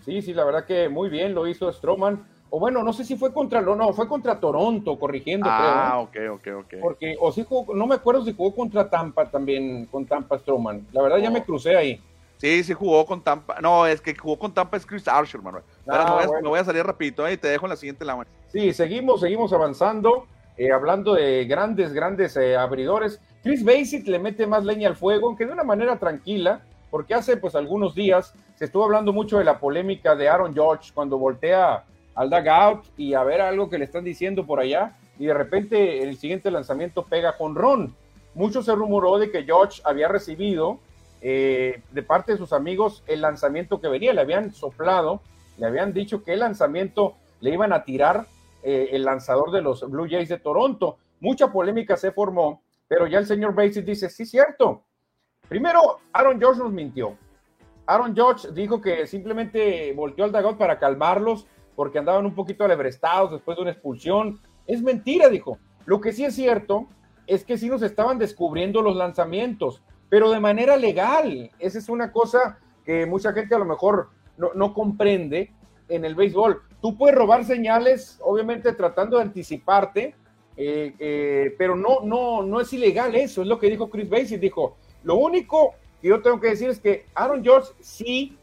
[0.03, 3.17] Sí, sí, la verdad que muy bien lo hizo Stroman o bueno, no sé si
[3.17, 6.36] fue contra, no, fue contra Toronto, corrigiendo, ah, creo.
[6.36, 6.73] Ok, ok, ok.
[6.81, 10.88] Porque, o sí jugó, no me acuerdo si jugó contra Tampa también, con Tampa Stroman.
[10.93, 11.43] La verdad ya me oh.
[11.43, 12.01] crucé ahí.
[12.38, 13.60] Sí, sí jugó con Tampa.
[13.60, 15.63] No, es que jugó con Tampa es Chris Archer, Manuel.
[15.88, 19.19] Ah, no, voy a, salir rapidito, ahí te dejo en la siguiente la Sí, seguimos,
[19.19, 20.25] seguimos avanzando,
[20.58, 23.20] eh, hablando de grandes, grandes eh, abridores.
[23.43, 27.38] Chris Basic le mete más leña al fuego, aunque de una manera tranquila, porque hace
[27.38, 31.84] pues algunos días se estuvo hablando mucho de la polémica de Aaron George cuando voltea
[32.15, 36.02] al dugout y a ver algo que le están diciendo por allá y de repente
[36.02, 37.96] el siguiente lanzamiento pega con Ron.
[38.34, 40.80] Mucho se rumoró de que George había recibido
[41.22, 45.22] eh, de parte de sus amigos el lanzamiento que venía, le habían soplado,
[45.58, 48.26] le habían dicho que el lanzamiento le iban a tirar
[48.63, 50.98] eh, el lanzador de los Blue Jays de Toronto.
[51.20, 54.84] Mucha polémica se formó, pero ya el señor Basis dice, sí, cierto.
[55.48, 57.17] Primero, Aaron George nos mintió.
[57.86, 63.32] Aaron George dijo que simplemente volteó al dugout para calmarlos porque andaban un poquito alebrestados
[63.32, 64.41] después de una expulsión.
[64.65, 65.58] Es mentira, dijo.
[65.86, 66.88] Lo que sí es cierto
[67.28, 71.52] es que sí nos estaban descubriendo los lanzamientos, pero de manera legal.
[71.60, 75.54] Esa es una cosa que mucha gente a lo mejor no, comprende
[75.88, 76.62] en el béisbol.
[76.82, 80.16] Tú puedes robar señales, obviamente tratando de anticiparte,
[80.56, 84.38] eh, eh, pero no, no, no es ilegal eso, es lo que dijo Chris Basie.
[84.38, 88.38] Dijo, lo único que yo tengo que decir es que Aaron George sí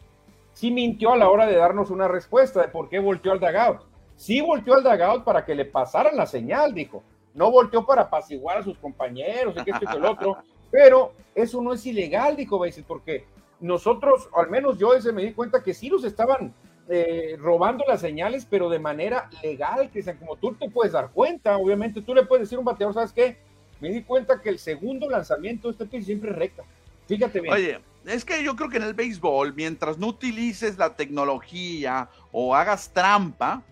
[0.54, 3.82] sí mintió a la hora de darnos una respuesta de por qué volteó al dugout.
[4.16, 7.02] Sí volteó al dugout para que le pasaran la señal, dijo.
[7.34, 10.38] No volteó para apaciguar a sus compañeros, y que esto y el otro.
[10.70, 13.26] Pero eso no es ilegal, dijo Basis, porque
[13.60, 16.54] nosotros, al menos yo ese me di cuenta que sí nos estaban
[16.88, 21.56] eh, robando las señales, pero de manera legal, sean como tú te puedes dar cuenta,
[21.56, 23.38] obviamente tú le puedes decir a un bateador, ¿sabes qué?
[23.80, 26.62] Me di cuenta que el segundo lanzamiento de este siempre es recta.
[27.06, 27.52] Fíjate bien.
[27.52, 32.54] Oye, es que yo creo que en el béisbol, mientras no utilices la tecnología o
[32.54, 33.62] hagas trampa,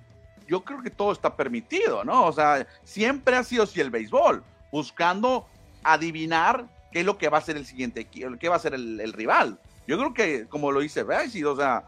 [0.46, 2.26] yo creo que todo está permitido, ¿no?
[2.26, 5.46] O sea, siempre ha sido así el béisbol, buscando
[5.82, 9.12] adivinar qué es lo que va a ser el siguiente, qué va a ser el,
[9.12, 9.58] rival.
[9.86, 11.84] Yo creo que, como lo dice Bessie, o sea,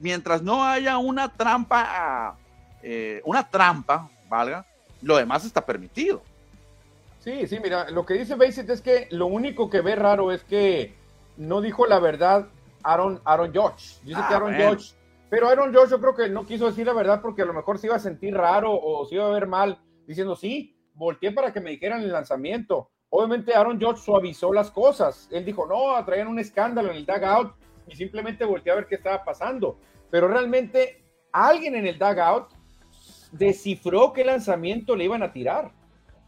[0.00, 2.36] mientras no haya una trampa,
[2.82, 4.66] eh, una trampa, valga,
[5.02, 6.22] lo demás está permitido.
[7.20, 10.44] Sí, sí, mira, lo que dice Basit es que lo único que ve raro es
[10.44, 10.94] que
[11.36, 12.48] no dijo la verdad
[12.82, 13.96] Aaron, Aaron George.
[14.02, 14.92] Dice que ah, Aaron George,
[15.30, 17.78] Pero Aaron Josh yo creo que no quiso decir la verdad porque a lo mejor
[17.78, 21.52] se iba a sentir raro o se iba a ver mal diciendo, sí, volteé para
[21.52, 22.90] que me dijeran el lanzamiento.
[23.08, 25.28] Obviamente Aaron Josh suavizó las cosas.
[25.30, 27.54] Él dijo, no, traían un escándalo en el dugout
[27.86, 29.78] y simplemente volteé a ver qué estaba pasando.
[30.10, 32.48] Pero realmente alguien en el dugout
[33.32, 35.72] descifró qué lanzamiento le iban a tirar.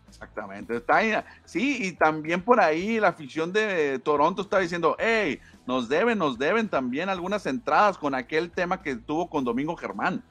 [0.08, 0.76] Exactamente.
[0.76, 1.12] Está ahí,
[1.44, 6.38] sí, y también por ahí la afición de Toronto está diciendo, hey, nos deben, nos
[6.38, 10.22] deben también algunas entradas con aquel tema que tuvo con Domingo Germán.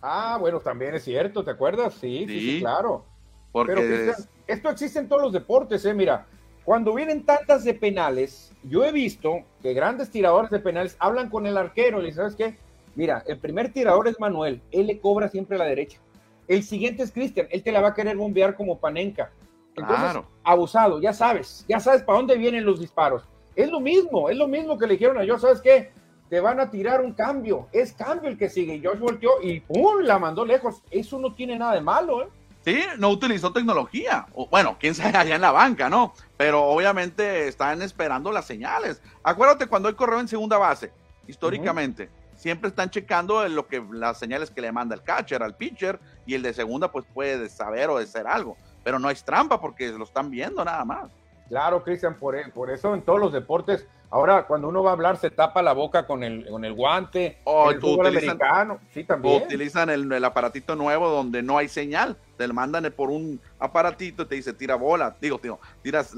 [0.00, 1.94] Ah, bueno, también es cierto, ¿te acuerdas?
[1.94, 3.04] Sí, sí, sí, claro.
[3.50, 4.12] Porque Pero
[4.46, 5.94] esto existe en todos los deportes, ¿eh?
[5.94, 6.26] Mira,
[6.66, 11.46] cuando vienen tantas de penales, yo he visto que grandes tiradores de penales hablan con
[11.46, 12.58] el arquero y ¿sabes qué?
[12.96, 16.00] Mira, el primer tirador es Manuel, él le cobra siempre a la derecha.
[16.48, 19.30] El siguiente es Cristian, él te la va a querer bombear como panenca.
[19.76, 20.26] Entonces, claro.
[20.42, 23.22] abusado, ya sabes, ya sabes para dónde vienen los disparos.
[23.54, 25.92] Es lo mismo, es lo mismo que le dijeron a yo, ¿sabes qué?
[26.28, 28.82] Te van a tirar un cambio, es cambio el que sigue.
[28.84, 30.00] Josh volteó y ¡pum!
[30.00, 30.82] la mandó lejos.
[30.90, 32.28] Eso no tiene nada de malo, ¿eh?
[32.66, 34.26] Sí, no utilizó tecnología.
[34.50, 36.14] Bueno, quién sabe allá en la banca, ¿no?
[36.36, 39.00] Pero obviamente están esperando las señales.
[39.22, 40.92] Acuérdate cuando hay correo en segunda base,
[41.28, 46.00] históricamente siempre están checando lo que las señales que le manda el catcher al pitcher
[46.26, 49.88] y el de segunda pues puede saber o decir algo, pero no es trampa porque
[49.92, 51.08] lo están viendo nada más.
[51.48, 55.16] Claro, Cristian, por, por eso en todos los deportes, ahora cuando uno va a hablar
[55.16, 59.42] se tapa la boca con el, con el guante, o el fútbol americano, sí también.
[59.42, 64.34] utilizan el, aparatito nuevo donde no hay señal, te mandan por un aparatito y te
[64.36, 66.14] dice tira bola, digo, tío, tiras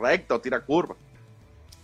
[0.00, 0.96] recto, tira curva.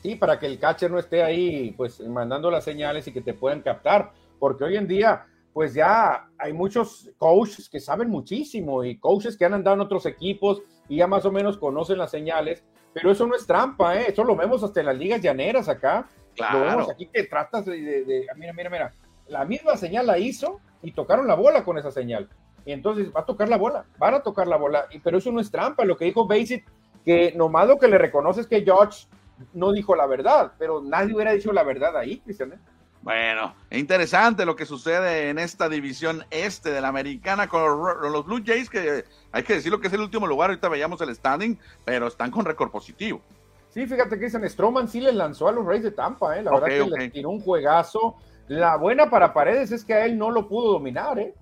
[0.03, 3.35] Sí, para que el catcher no esté ahí, pues, mandando las señales y que te
[3.35, 8.99] puedan captar, porque hoy en día, pues ya hay muchos coaches que saben muchísimo y
[8.99, 12.63] coaches que han andado en otros equipos y ya más o menos conocen las señales,
[12.97, 14.07] pero eso no es trampa, ¿eh?
[14.09, 16.09] eso lo vemos hasta en las ligas llaneras acá.
[16.35, 16.61] Claro.
[16.61, 18.95] Lo vemos aquí que tratas de, de, mira, mira, mira,
[19.29, 22.27] la misma señal la hizo y tocaron la bola con esa señal.
[22.65, 25.41] Y entonces va a tocar la bola, van a tocar la bola, pero eso no
[25.41, 25.85] es trampa.
[25.85, 26.65] Lo que dijo Basic,
[27.05, 29.07] que nomás lo que le reconoce es que George
[29.53, 32.55] no dijo la verdad, pero nadie hubiera dicho la verdad ahí, Cristian.
[32.55, 32.59] ¿eh?
[33.07, 37.63] Bueno, interesante lo que sucede en esta división este de la americana con
[38.03, 41.15] los, Blue Jays, que hay que decirlo que es el último lugar, ahorita veíamos el
[41.15, 43.21] standing, pero están con récord positivo.
[43.69, 46.43] Sí, fíjate que Stroman sí le lanzó a los Rays de Tampa, ¿eh?
[46.43, 48.17] la verdad que le tiró un juegazo.
[48.49, 51.33] La buena para Paredes es que a él no lo pudo dominar, ¿eh?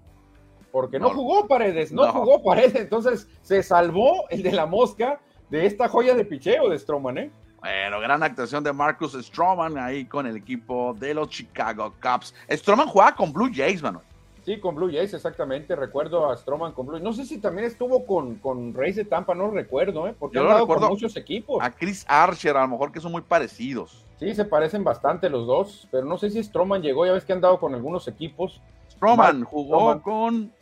[0.71, 5.65] porque no, jugó Paredes, no, jugó Paredes, entonces se salvó el de la mosca de
[5.65, 7.31] esta joya de picheo de Stroman, ¿eh?
[7.65, 12.35] Bueno, gran actuación de Marcus Stroman ahí con el equipo de los Chicago Cubs.
[12.51, 14.05] Stroman jugaba con Blue Jays, Manuel.
[14.45, 15.75] Sí, con Blue Jays, exactamente.
[15.75, 19.35] Recuerdo a Stroman con Blue No sé si también estuvo con, con Reyes de Tampa,
[19.35, 20.15] no recuerdo, ¿eh?
[20.19, 21.57] porque Yo han con muchos equipos.
[21.63, 24.05] A Chris Archer, a lo mejor que son muy parecidos.
[24.19, 27.33] Sí, se parecen bastante los dos, pero no sé si Stroman llegó, ya ves que
[27.33, 28.61] han dado con algunos equipos.
[28.91, 30.53] Stroman jugó con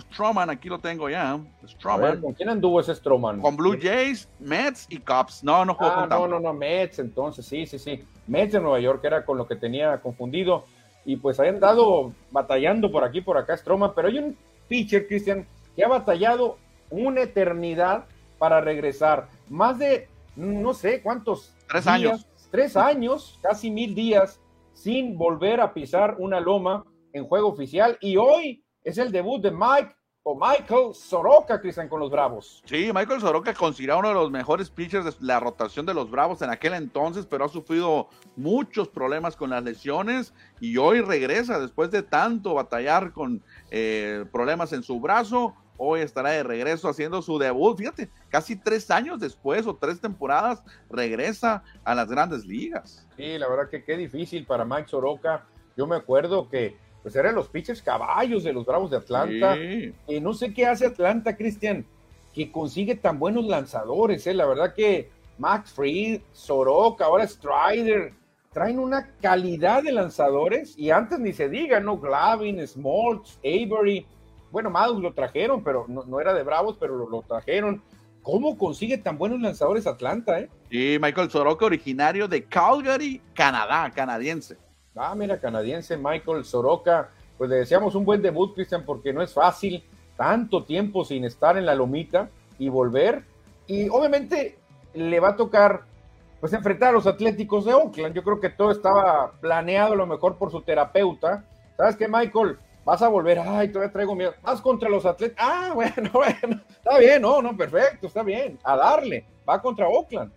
[0.00, 1.38] Stroman, aquí lo tengo ya.
[1.66, 2.20] Stroman.
[2.20, 3.40] ¿Con quién anduvo ese Stroman?
[3.40, 5.42] Con Blue Jays, Mets y Cubs.
[5.42, 8.04] No, no jugó ah, No, no, no, Mets entonces, sí, sí, sí.
[8.26, 10.64] Mets de Nueva York era con lo que tenía confundido.
[11.04, 13.92] Y pues hayan dado batallando por aquí, por acá Stroman.
[13.94, 14.36] Pero hay un
[14.68, 16.58] pitcher, Cristian, que ha batallado
[16.90, 18.04] una eternidad
[18.38, 19.28] para regresar.
[19.48, 21.54] Más de, no sé cuántos.
[21.68, 22.26] Tres años.
[22.50, 24.40] Tres años, casi mil días,
[24.72, 27.96] sin volver a pisar una loma en juego oficial.
[28.00, 32.62] Y hoy es el debut de Mike o Michael Soroka, Cristian, con los Bravos.
[32.66, 36.42] Sí, Michael Soroka considerado uno de los mejores pitchers de la rotación de los Bravos
[36.42, 41.90] en aquel entonces, pero ha sufrido muchos problemas con las lesiones y hoy regresa después
[41.90, 45.54] de tanto batallar con eh, problemas en su brazo.
[45.78, 47.78] Hoy estará de regreso haciendo su debut.
[47.78, 53.08] Fíjate, casi tres años después o tres temporadas regresa a las grandes ligas.
[53.16, 55.46] Sí, la verdad que qué difícil para Mike Soroka.
[55.78, 59.56] Yo me acuerdo que pues eran los pitchers caballos de los Bravos de Atlanta.
[59.56, 61.84] Y no sé qué hace Atlanta, Cristian,
[62.34, 64.26] que consigue tan buenos lanzadores.
[64.26, 64.34] ¿eh?
[64.34, 68.12] La verdad que Max Fried, Soroka, ahora Strider,
[68.52, 70.78] traen una calidad de lanzadores.
[70.78, 71.98] Y antes ni se diga, ¿no?
[71.98, 74.06] Glavin, Smoltz, Avery.
[74.50, 77.82] Bueno, Maddox lo trajeron, pero no, era de Bravos, pero lo, lo, trajeron.
[78.22, 80.50] ¿Cómo consigue tan buenos lanzadores Atlanta, eh?
[80.70, 84.58] Sí, Michael Soroka, originario de Calgary, Canadá, canadiense.
[84.96, 87.10] Ah, mira, canadiense Michael Soroka.
[87.38, 89.84] Pues le deseamos un buen debut, Cristian, porque no es fácil
[90.16, 93.24] tanto tiempo sin estar en la lomita y volver.
[93.66, 94.58] Y obviamente
[94.94, 95.84] le va a tocar
[96.40, 98.14] pues enfrentar a los Atléticos de Oakland.
[98.14, 101.44] Yo creo que todo estaba planeado a lo mejor por su terapeuta.
[101.76, 102.58] ¿Sabes qué, Michael?
[102.84, 104.34] Vas a volver, ay, todavía traigo miedo.
[104.42, 105.44] Vas contra los Atléticos.
[105.46, 108.58] Ah, bueno, bueno, está bien, no, no, perfecto, está bien.
[108.64, 110.32] A darle, va contra Oakland.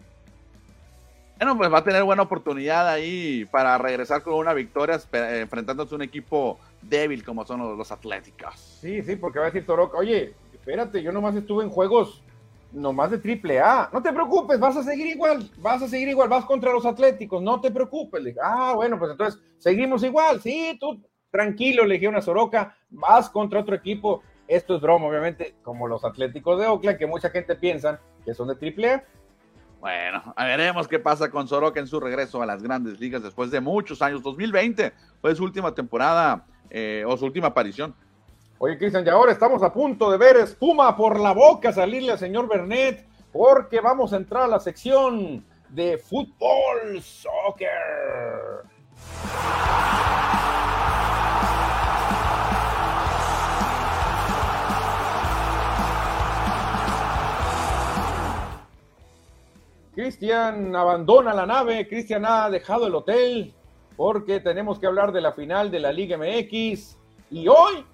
[1.38, 5.98] Bueno, pues va a tener buena oportunidad ahí para regresar con una victoria enfrentándose a
[5.98, 8.56] un equipo débil como son los, Atléticos.
[8.56, 12.24] Sí, sí, porque va a decir Toroca, oye, espérate, yo nomás estuve en juegos
[12.72, 13.90] nomás de triple A.
[13.92, 17.42] No te preocupes, vas a seguir igual, vas a seguir igual, vas contra los Atléticos,
[17.42, 18.36] no te preocupes.
[18.42, 23.60] ah, bueno, pues entonces seguimos igual, sí, tú tranquilo, le dije a Soroka, vas contra
[23.60, 24.22] otro equipo.
[24.48, 28.50] Esto es broma, obviamente, como los Atléticos de Oakland, que mucha gente piensa que son
[28.50, 29.04] de triple A.
[29.84, 33.60] Bueno, veremos qué pasa con Soroka en su regreso a las grandes ligas después de
[33.60, 34.24] muchos años.
[34.24, 37.94] 2020 fue su última temporada eh, o su última aparición.
[38.60, 42.18] Oye, Cristian, y ahora estamos a punto de ver espuma por la boca salirle al
[42.18, 48.64] señor Bernet, porque vamos a entrar a la sección de fútbol, soccer.
[59.96, 63.54] Cristian abandona la nave, Cristian ha dejado el hotel,
[63.96, 66.98] porque tenemos que hablar de la final de la Liga MX.
[67.30, 67.86] Y hoy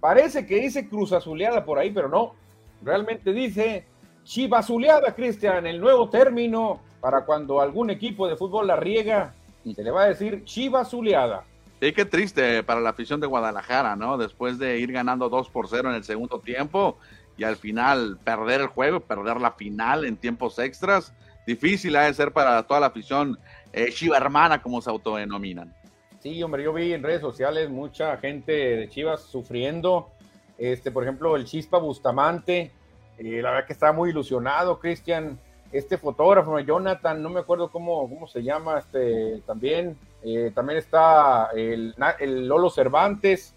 [0.00, 2.34] parece que dice Cruz Azuleada por ahí, pero no.
[2.82, 3.86] Realmente dice
[4.24, 9.34] Chivazuleada, Cristian, el nuevo término para cuando algún equipo de fútbol la riega,
[9.74, 11.44] se le va a decir Chivazuleada.
[11.80, 14.18] Sí, qué triste para la afición de Guadalajara, ¿no?
[14.18, 16.98] Después de ir ganando 2 por 0 en el segundo tiempo
[17.36, 21.12] y al final perder el juego, perder la final en tiempos extras,
[21.46, 23.38] difícil ha de ser para toda la afición
[23.72, 25.74] eh, Chiva hermana, como se autodenominan.
[26.22, 30.10] Sí, hombre, yo vi en redes sociales mucha gente de Chivas sufriendo.
[30.56, 32.70] Este, por ejemplo, el Chispa Bustamante,
[33.18, 35.38] eh, la verdad que estaba muy ilusionado, Cristian.
[35.72, 39.96] Este fotógrafo, Jonathan, no me acuerdo cómo, cómo se llama, este, también.
[40.22, 43.54] Eh, también está el, el, Lolo Cervantes,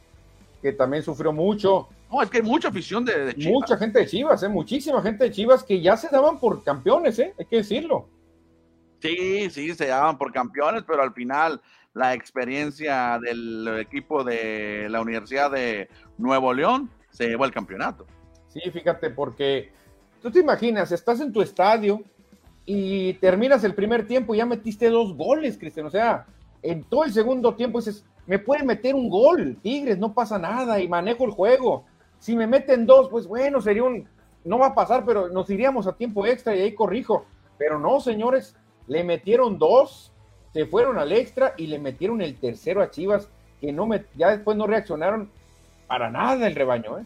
[0.61, 1.89] que también sufrió mucho.
[2.11, 3.53] No, es que hay mucha afición de, Chivas.
[3.53, 4.49] Mucha gente de Chivas, ¿eh?
[4.49, 7.33] muchísima gente de Chivas que ya se daban por campeones, ¿eh?
[7.37, 8.07] hay que decirlo.
[8.99, 11.61] Sí, sí, se daban por campeones, pero al final
[11.93, 18.05] la experiencia del equipo de la Universidad de Nuevo León se llevó el campeonato.
[18.47, 19.71] Sí, fíjate, porque
[20.21, 22.03] tú te imaginas, estás en tu estadio
[22.65, 25.85] y terminas el primer tiempo y ya metiste dos goles, Cristian.
[25.85, 26.25] O sea,
[26.61, 30.79] en todo el segundo tiempo dices, me puede meter un gol, Tigres, no pasa nada
[30.79, 31.85] y manejo el juego.
[32.25, 34.09] Si me meten dos, pues bueno, sería un,
[34.45, 37.23] no va a pasar, pero nos iríamos a tiempo extra y ahí corrijo.
[37.59, 38.55] Pero no, señores,
[38.87, 40.11] le metieron dos,
[40.51, 43.29] se fueron al extra y le metieron el tercero a Chivas,
[43.61, 45.29] que no me, ya después no reaccionaron
[45.85, 47.03] para nada el rebaño, ¿eh?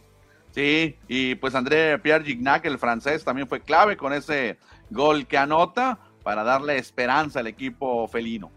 [0.51, 4.55] Sí, y pues André Pierre Gignac, el francés, también fue clave con ese
[4.89, 8.51] gol que anota para darle esperanza al equipo felino.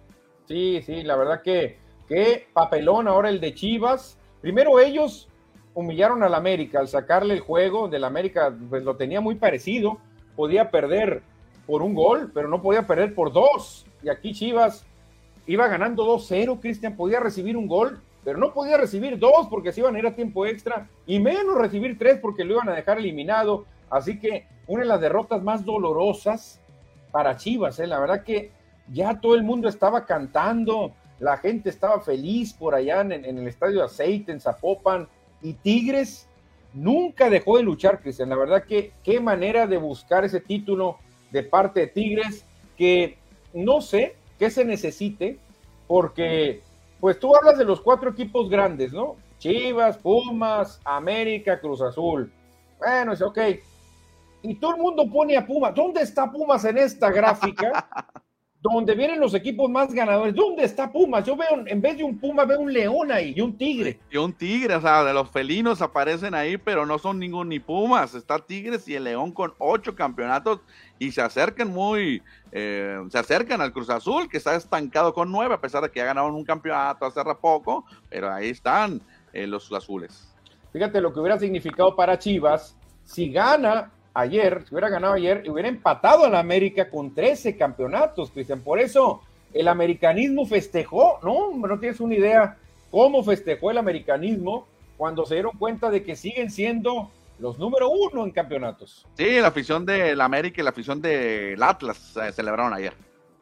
[0.47, 4.17] Sí, sí, la verdad que qué papelón ahora el de Chivas.
[4.41, 5.29] Primero ellos
[5.75, 9.99] humillaron al América al sacarle el juego del América, pues lo tenía muy parecido,
[10.37, 11.23] podía perder
[11.67, 13.87] por un gol, pero no podía perder por dos.
[14.03, 14.85] Y aquí Chivas
[15.47, 19.81] iba ganando 2-0, Cristian podía recibir un gol, pero no podía recibir dos porque se
[19.81, 22.99] iban a ir a tiempo extra y menos recibir tres porque lo iban a dejar
[22.99, 23.65] eliminado.
[23.91, 26.61] Así que una de las derrotas más dolorosas
[27.11, 27.87] para Chivas, ¿eh?
[27.87, 28.53] la verdad que
[28.89, 33.47] ya todo el mundo estaba cantando, la gente estaba feliz por allá en, en el
[33.49, 35.09] estadio Aceite, en Zapopan,
[35.43, 36.29] y Tigres
[36.73, 38.29] nunca dejó de luchar, Cristian.
[38.29, 40.99] La verdad que qué manera de buscar ese título
[41.31, 42.45] de parte de Tigres,
[42.77, 43.19] que
[43.53, 45.39] no sé qué se necesite,
[45.87, 46.63] porque
[47.01, 49.17] pues tú hablas de los cuatro equipos grandes, ¿no?
[49.39, 52.33] Chivas, Pumas, América, Cruz Azul.
[52.79, 53.39] Bueno, es ok.
[54.43, 55.75] Y todo el mundo pone a Pumas.
[55.75, 57.89] ¿Dónde está Pumas en esta gráfica?
[58.63, 60.35] donde vienen los equipos más ganadores.
[60.35, 61.27] ¿Dónde está Pumas?
[61.27, 63.99] Yo veo, en vez de un Puma, veo un león ahí y un tigre.
[64.09, 67.59] Y un tigre, o sea, de los felinos aparecen ahí, pero no son ningún ni
[67.59, 68.15] Pumas.
[68.15, 70.61] Está Tigres y el León con ocho campeonatos
[71.01, 75.55] y se acercan muy, eh, se acercan al Cruz Azul, que está estancado con nueve,
[75.55, 79.03] a pesar de que ya ganaron un campeonato hace poco, pero ahí están
[79.33, 80.33] eh, los azules.
[80.73, 85.69] Fíjate lo que hubiera significado para Chivas si gana ayer, si hubiera ganado ayer, hubiera
[85.69, 88.61] empatado a la América con 13 campeonatos, Cristian.
[88.61, 92.57] Por eso el americanismo festejó, no, no tienes una idea
[92.91, 98.25] cómo festejó el americanismo cuando se dieron cuenta de que siguen siendo los número uno
[98.25, 99.07] en campeonatos.
[99.15, 102.95] Sí, la afición del América y la afición del Atlas eh, celebraron ayer.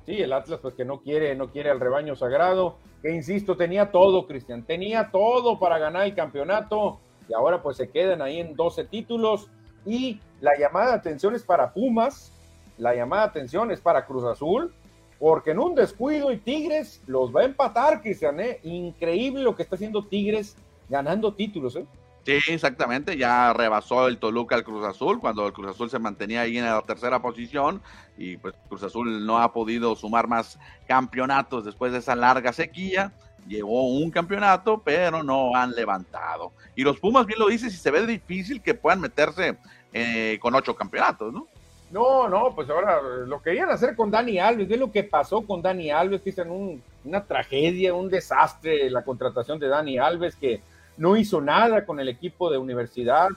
[0.07, 3.91] Sí, el Atlas pues que no quiere, no quiere al rebaño sagrado, que insisto, tenía
[3.91, 6.99] todo, Cristian, tenía todo para ganar el campeonato
[7.29, 9.49] y ahora pues se quedan ahí en 12 títulos
[9.85, 12.33] y la llamada de atención es para Pumas,
[12.79, 14.73] la llamada de atención es para Cruz Azul,
[15.19, 18.59] porque en un descuido y Tigres los va a empatar, Cristian, ¿eh?
[18.63, 20.57] Increíble lo que está haciendo Tigres
[20.89, 21.85] ganando títulos, ¿eh?
[22.25, 26.43] Sí, exactamente, ya rebasó el Toluca al Cruz Azul cuando el Cruz Azul se mantenía
[26.43, 27.81] ahí en la tercera posición
[28.19, 33.13] y pues Cruz Azul no ha podido sumar más campeonatos después de esa larga sequía.
[33.49, 36.53] Llegó un campeonato, pero no han levantado.
[36.77, 39.57] Y los Pumas, bien lo dices, y se ve difícil que puedan meterse
[39.93, 41.47] eh, con ocho campeonatos, ¿no?
[41.91, 44.69] No, no, pues ahora lo querían hacer con Dani Alves.
[44.69, 49.03] Ve lo que pasó con Dani Alves, que es un, una tragedia, un desastre la
[49.03, 50.61] contratación de Dani Alves, que
[50.97, 53.29] no hizo nada con el equipo de universidad.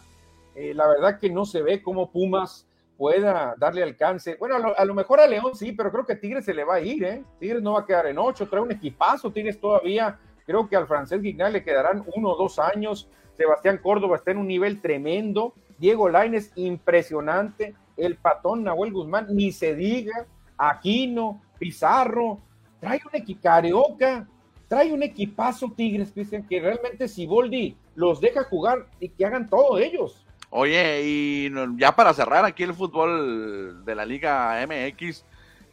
[0.55, 4.35] Eh, la verdad que no se ve cómo Pumas pueda darle alcance.
[4.39, 6.79] Bueno, a lo, mejor a León sí, pero creo que Tigres se le va a
[6.79, 7.23] ir, ¿eh?
[7.39, 10.19] Tigres no va a quedar en ocho, trae un equipazo, Tigres todavía.
[10.45, 13.07] Creo que al francés Guignal le quedarán uno o dos años.
[13.35, 15.53] Sebastián Córdoba está en un nivel tremendo.
[15.83, 17.75] Diego Laines, impresionante.
[17.97, 20.25] El patón Nahuel Guzmán, ni se diga.
[20.57, 22.39] Aquino, Pizarro,
[22.79, 24.25] trae un equicarioca
[24.69, 29.47] trae un equipazo Tigres, Cristian, que realmente si Boldi los deja jugar y que hagan
[29.47, 30.25] todo ellos.
[30.49, 35.25] Oye, y ya para cerrar aquí el fútbol de la Liga MX,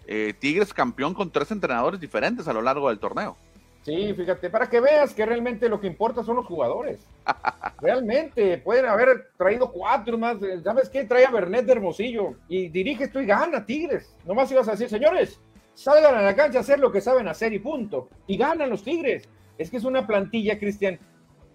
[0.06, 3.38] eh, Tigres campeón con tres entrenadores diferentes a lo largo del torneo.
[3.82, 7.00] Sí, fíjate, para que veas que realmente lo que importa son los jugadores.
[7.80, 10.42] realmente, pueden haber traído cuatro más.
[10.42, 11.04] Eh, ¿Sabes qué?
[11.04, 14.14] Trae a Bernet de Hermosillo y dirige esto y gana Tigres.
[14.26, 15.40] Nomás ibas a decir, señores,
[15.74, 18.10] salgan a la cancha a hacer lo que saben hacer y punto.
[18.26, 19.28] Y ganan los Tigres.
[19.56, 20.98] Es que es una plantilla, Cristian,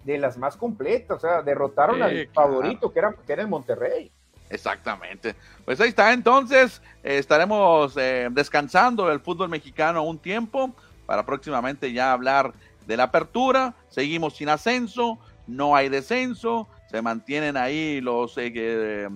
[0.04, 1.18] de las más completas.
[1.18, 4.12] O sea, derrotaron al favorito, que era, que era el Monterrey.
[4.50, 5.36] Exactamente.
[5.64, 6.14] Pues ahí está.
[6.14, 12.54] Entonces, eh, estaremos eh, descansando del fútbol mexicano un tiempo para próximamente ya hablar
[12.88, 13.76] de la apertura.
[13.90, 19.08] Seguimos sin ascenso, no hay descenso, se mantienen ahí los eh,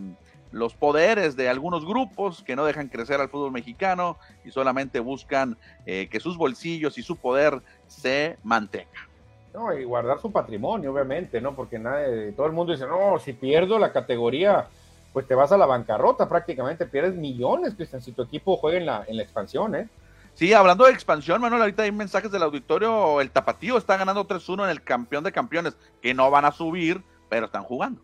[0.51, 5.57] los poderes de algunos grupos que no dejan crecer al fútbol mexicano y solamente buscan
[5.85, 9.07] eh, que sus bolsillos y su poder se mantengan.
[9.53, 11.55] No, y guardar su patrimonio, obviamente, ¿no?
[11.55, 14.67] Porque nadie, todo el mundo dice, no, si pierdo la categoría,
[15.11, 18.85] pues te vas a la bancarrota prácticamente, pierdes millones, Cristian, si tu equipo juega en
[18.85, 19.87] la, en la expansión, ¿eh?
[20.39, 24.63] Sí, hablando de expansión, Manuel, ahorita hay mensajes del auditorio, el Tapatío está ganando 3-1
[24.63, 28.01] en el campeón de campeones, que no van a subir, pero están jugando.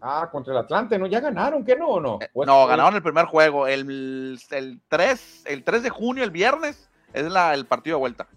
[0.00, 1.08] Ah, contra el Atlante, ¿no?
[1.08, 1.64] ¿Ya ganaron?
[1.64, 2.20] ¿Qué no o no?
[2.22, 3.66] Eh, no, ganaron el primer juego.
[3.66, 8.28] El, el, 3, el 3 de junio, el viernes, es la, el partido de vuelta.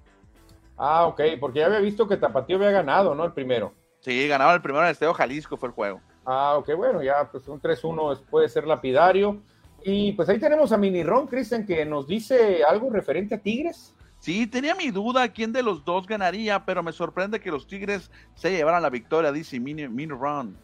[0.76, 3.24] Ah, ok, porque ya había visto que Tapatío había ganado, ¿no?
[3.24, 3.72] El primero.
[4.00, 6.02] Sí, ganaron el primero en el Estadio Jalisco, fue el juego.
[6.26, 9.44] Ah, ok, bueno, ya pues un 3-1 puede ser lapidario.
[9.84, 13.94] Y pues ahí tenemos a Mini Ron, Cristian, que nos dice algo referente a Tigres.
[14.20, 18.12] Sí, tenía mi duda quién de los dos ganaría, pero me sorprende que los Tigres
[18.36, 20.58] se llevaran la victoria, dice Mini, Mini Ron.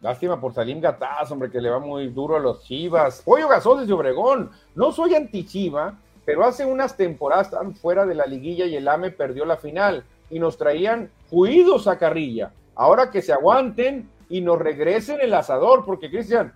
[0.00, 3.20] Lástima por Salim Gataz, hombre, que le va muy duro a los Chivas.
[3.22, 4.50] Pollo Gasol desde Obregón.
[4.74, 9.10] No soy anti-Chiva, pero hace unas temporadas estaban fuera de la liguilla y el AME
[9.10, 10.04] perdió la final.
[10.30, 12.52] Y nos traían juidos a carrilla.
[12.74, 16.54] Ahora que se aguanten y nos regresen el asador, porque Cristian,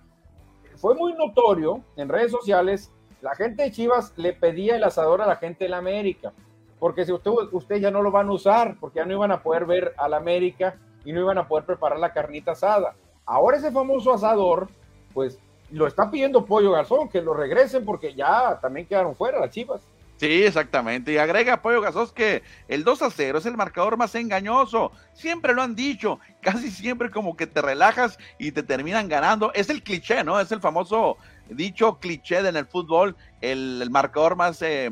[0.85, 5.25] fue muy notorio en redes sociales, la gente de Chivas le pedía el asador a
[5.25, 6.31] la gente de la América.
[6.77, 9.41] Porque si usted, usted ya no lo van a usar, porque ya no iban a
[9.41, 12.93] poder ver a la América y no iban a poder preparar la carnita asada
[13.25, 14.67] Ahora ese famoso asador,
[15.11, 15.39] pues
[15.71, 19.81] lo está pidiendo Pollo Garzón, que lo regresen porque ya también quedaron fuera las chivas.
[20.17, 21.11] Sí, exactamente.
[21.11, 24.91] Y agrega Pollo Gasós que el 2 a 0 es el marcador más engañoso.
[25.13, 26.19] Siempre lo han dicho.
[26.41, 29.51] Casi siempre como que te relajas y te terminan ganando.
[29.53, 30.39] Es el cliché, ¿no?
[30.39, 31.17] Es el famoso
[31.49, 33.15] dicho cliché en el fútbol.
[33.41, 34.89] El, marcador más eh,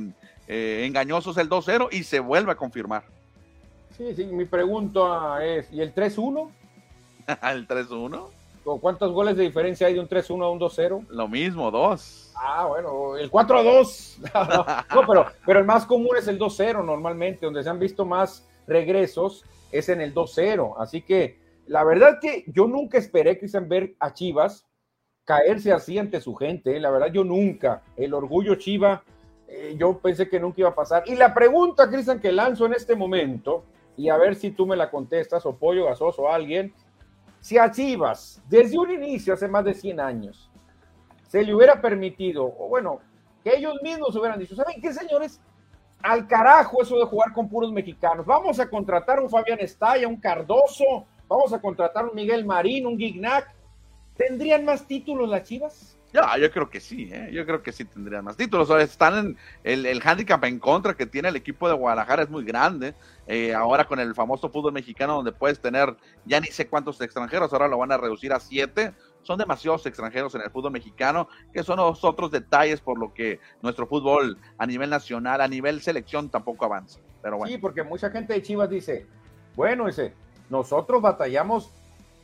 [0.48, 3.04] eh, engañoso es el 2-0 y se vuelve a confirmar.
[3.98, 4.26] Sí, sí.
[4.26, 6.50] Mi pregunta es, ¿y el 3-1?
[7.28, 8.28] ¿El 3-1?
[8.82, 11.06] ¿Cuántos goles de diferencia hay de un 3-1 a un 2-0?
[11.10, 12.23] Lo mismo, dos.
[12.46, 14.18] Ah, bueno, el 4-2.
[14.96, 18.48] no, pero, pero el más común es el 2-0 normalmente, donde se han visto más
[18.68, 20.76] regresos es en el 2-0.
[20.78, 24.66] Así que la verdad que yo nunca esperé, Cristian, ver a Chivas
[25.24, 26.76] caerse así ante su gente.
[26.76, 26.80] ¿eh?
[26.80, 27.82] La verdad, yo nunca.
[27.96, 29.04] El orgullo Chiva,
[29.48, 31.04] eh, yo pensé que nunca iba a pasar.
[31.08, 33.64] Y la pregunta, Cristian, que lanzo en este momento,
[33.96, 36.74] y a ver si tú me la contestas, o Pollo Gasoso o alguien,
[37.40, 40.50] si a Chivas, desde un inicio, hace más de 100 años,
[41.34, 43.00] se le hubiera permitido, o bueno,
[43.44, 45.42] que ellos mismos hubieran dicho, ¿saben qué, señores?
[46.04, 48.24] Al carajo eso de jugar con puros mexicanos.
[48.24, 53.00] Vamos a contratar un Fabián Estalla, un Cardoso, vamos a contratar un Miguel Marín, un
[53.00, 53.52] Gignac.
[54.16, 55.98] ¿Tendrían más títulos las Chivas?
[56.14, 57.32] Ya, yo creo que sí, ¿eh?
[57.34, 58.70] yo creo que sí tendrían más títulos.
[58.70, 62.44] están en el, el handicap en contra que tiene el equipo de Guadalajara es muy
[62.44, 62.94] grande.
[63.26, 67.52] Eh, ahora con el famoso fútbol mexicano donde puedes tener ya ni sé cuántos extranjeros,
[67.52, 68.94] ahora lo van a reducir a siete.
[69.24, 73.40] Son demasiados extranjeros en el fútbol mexicano, que son los otros detalles por lo que
[73.62, 77.00] nuestro fútbol a nivel nacional, a nivel selección tampoco avanza.
[77.22, 77.52] Pero bueno.
[77.52, 79.08] Sí, porque mucha gente de Chivas dice,
[79.56, 80.14] bueno, dice,
[80.50, 81.72] nosotros batallamos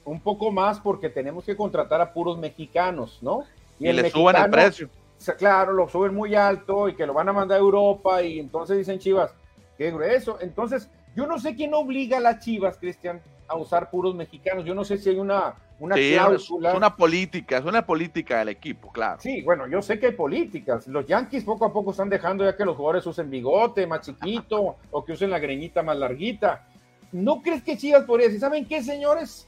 [0.05, 3.43] un poco más porque tenemos que contratar a puros mexicanos, ¿no?
[3.79, 4.89] Y, le suben el precio.
[5.37, 8.77] Claro, lo suben muy alto y que lo van a mandar a Europa y entonces
[8.77, 9.33] dicen Chivas,
[9.77, 10.37] qué grueso.
[10.41, 14.63] Entonces, yo no sé quién obliga a las Chivas, Cristian, a usar puros mexicanos.
[14.63, 16.69] Yo no sé si hay una, una cláusula.
[16.69, 19.19] Es una política, es una política del equipo, claro.
[19.19, 20.87] Sí, bueno, yo sé que hay políticas.
[20.87, 24.77] Los Yankees poco a poco están dejando ya que los jugadores usen bigote más chiquito
[24.91, 26.67] o que usen la greñita más larguita.
[27.11, 29.47] ¿No crees que Chivas podría decir, ¿saben qué, señores?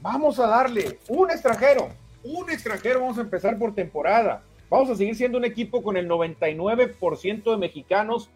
[0.00, 1.88] Vamos a darle un extranjero,
[2.24, 4.42] un extranjero, vamos a empezar por temporada.
[4.70, 8.30] Vamos a seguir siendo un equipo con el 99% de mexicanos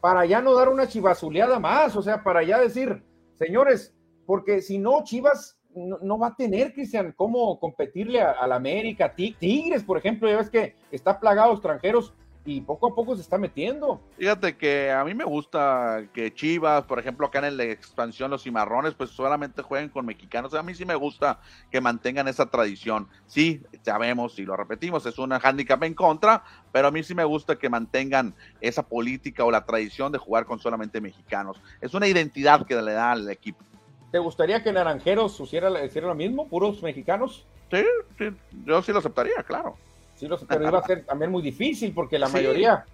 [0.00, 3.02] para ya no dar una chivazuleada más, o sea, para ya decir,
[3.46, 3.94] señores,
[4.26, 9.14] porque si no, Chivas no, va a tener, Cristian, cómo competirle a, la América.
[9.14, 12.14] Tigres, por ejemplo, ya ves que está plagado extranjeros
[12.44, 14.00] y poco a poco se está metiendo.
[14.18, 18.42] Fíjate que a mí me gusta que Chivas, por ejemplo, acá en la expansión, los
[18.42, 20.52] cimarrones, pues solamente jueguen con mexicanos.
[20.54, 21.40] A mí sí me gusta
[21.70, 23.08] que mantengan esa tradición.
[23.26, 27.24] Sí, sabemos y lo repetimos, es una handicap en contra, pero a mí sí me
[27.24, 31.60] gusta que mantengan esa política o la tradición de jugar con solamente mexicanos.
[31.80, 33.64] Es una identidad que le da al equipo.
[34.10, 37.46] ¿Te gustaría que Naranjeros hiciera, hiciera lo mismo, puros mexicanos?
[37.70, 37.82] Sí,
[38.18, 38.26] sí,
[38.66, 39.76] yo sí lo aceptaría, claro.
[40.28, 42.84] Sí, pero iba a ser también muy difícil porque la mayoría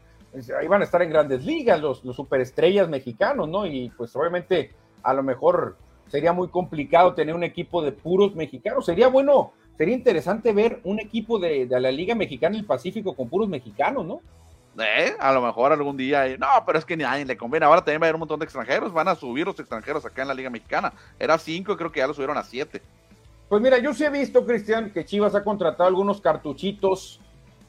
[0.62, 3.66] iban a estar en grandes ligas, los, los superestrellas mexicanos, ¿no?
[3.66, 4.72] Y pues obviamente
[5.02, 5.76] a lo mejor
[6.08, 8.86] sería muy complicado tener un equipo de puros mexicanos.
[8.86, 13.28] Sería bueno, sería interesante ver un equipo de, de la Liga Mexicana del Pacífico con
[13.28, 14.20] puros mexicanos, ¿no?
[14.80, 16.36] Eh, a lo mejor algún día.
[16.38, 17.66] No, pero es que ni a nadie le conviene.
[17.66, 18.92] Ahora también va a haber un montón de extranjeros.
[18.92, 20.92] Van a subir los extranjeros acá en la Liga Mexicana.
[21.18, 22.80] Era cinco, creo que ya lo subieron a siete.
[23.48, 27.20] Pues mira, yo sí he visto, Cristian, que Chivas ha contratado algunos cartuchitos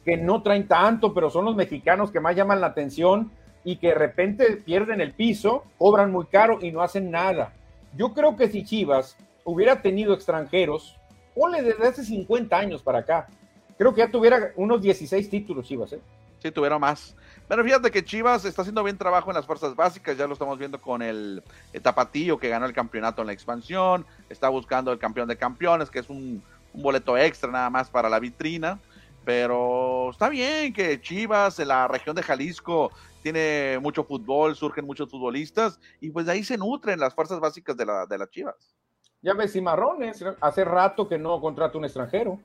[0.04, 3.32] que no traen tanto, pero son los mexicanos que más llaman la atención
[3.64, 7.54] y que de repente pierden el piso, cobran muy caro y no hacen nada.
[7.96, 9.16] Yo creo que si Chivas
[9.46, 10.98] hubiera tenido extranjeros,
[11.34, 13.28] ponle desde hace 50 años para acá,
[13.78, 16.02] creo que ya tuviera unos 16 títulos Chivas, ¿eh?
[16.40, 17.16] Sí, tuvieron más.
[17.50, 20.60] Pero fíjate que Chivas está haciendo bien trabajo en las fuerzas básicas, ya lo estamos
[20.60, 21.43] viendo con el,
[21.82, 25.97] Tapatillo que ganó el campeonato en la expansión, está buscando el campeón de campeones, que
[25.97, 28.80] es un, boleto extra nada más para la vitrina.
[29.26, 32.91] Pero está bien que Chivas, en la región de Jalisco,
[33.24, 37.76] tiene mucho fútbol, surgen muchos futbolistas y pues de ahí se nutren las fuerzas básicas
[37.76, 38.76] de, la, de las Chivas.
[39.24, 42.39] Ya ves, Cimarrones, hace rato que no contrata un extranjero.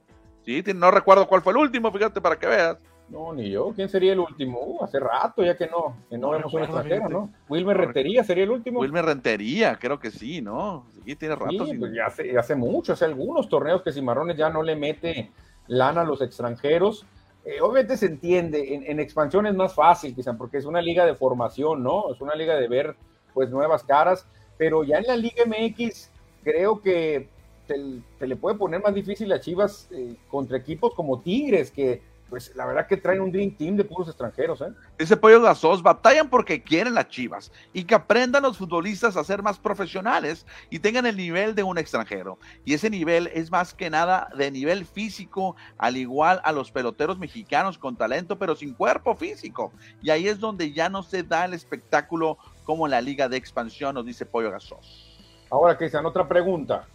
[0.46, 2.78] Sí, no recuerdo cuál fue el último, fíjate para que veas.
[3.14, 3.72] No, ni yo.
[3.76, 4.58] ¿Quién sería el último?
[4.60, 7.30] Uh, hace rato ya que no, que no, vemos un extranjero, ¿no?
[7.48, 8.80] Wilmer Rentería sería el último.
[8.80, 10.84] Wilmer Rentería, creo que sí, ¿no?
[11.04, 11.64] Sí, tiene rato.
[11.64, 15.30] Sí, pues ya hace, hace mucho, hace algunos torneos que Cimarrones ya no le mete
[15.68, 17.06] lana a los extranjeros.
[17.44, 21.14] Eh, obviamente se entiende, en, expansión es más fácil, quizá, porque es una liga de
[21.14, 22.12] formación, ¿no?
[22.12, 22.96] Es una liga de ver,
[23.32, 24.26] pues, nuevas caras,
[24.58, 26.10] pero ya en la Liga MX
[26.42, 27.28] creo que
[27.68, 32.54] se, le puede poner más difícil a Chivas eh, contra equipos como Tigres, que pues
[32.56, 34.60] la verdad que traen un Dream Team de puros extranjeros.
[34.60, 34.72] ¿eh?
[34.98, 39.42] Dice Pollo Gasos, batallan porque quieren las chivas y que aprendan los futbolistas a ser
[39.42, 42.38] más profesionales y tengan el nivel de un extranjero.
[42.64, 47.18] Y ese nivel es más que nada de nivel físico, al igual a los peloteros
[47.18, 49.72] mexicanos con talento, pero sin cuerpo físico.
[50.02, 53.36] Y ahí es donde ya no se da el espectáculo como en la liga de
[53.36, 55.10] expansión, nos dice Pollo Gasos.
[55.50, 56.86] Ahora, Cristian, otra pregunta.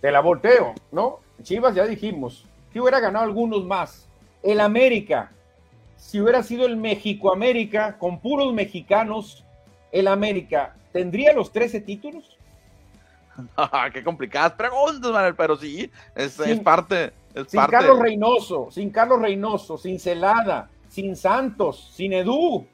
[0.00, 1.20] Te la volteo, ¿no?
[1.42, 2.44] Chivas ya dijimos.
[2.72, 4.08] Si hubiera ganado algunos más,
[4.42, 5.32] el América,
[5.96, 9.44] si hubiera sido el México América con puros mexicanos,
[9.92, 12.36] el América, ¿tendría los 13 títulos?
[13.92, 17.12] Qué complicadas preguntas, Manuel, pero sí, es, parte.
[17.46, 22.66] sin Carlos Reynoso, sin Carlos Reynoso, sin Celada, sin Santos, sin Edu,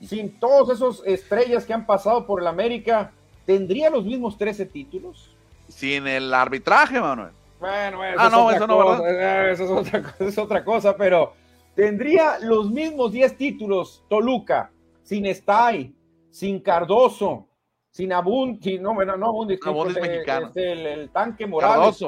[0.00, 3.12] sin todos esos estrellas que han pasado por el América,
[3.44, 5.36] ¿tendría los mismos 13 títulos?
[5.68, 7.32] Sin el arbitraje, Manuel.
[7.60, 11.32] Bueno, eso, ah, no, eso no, eh, eso es otra, es otra cosa, pero
[11.74, 14.70] tendría los mismos 10 títulos Toluca,
[15.02, 15.94] sin Stay,
[16.30, 17.48] sin Cardoso,
[17.90, 22.04] sin Abund, no, no, no este, este, el, tanque Morales.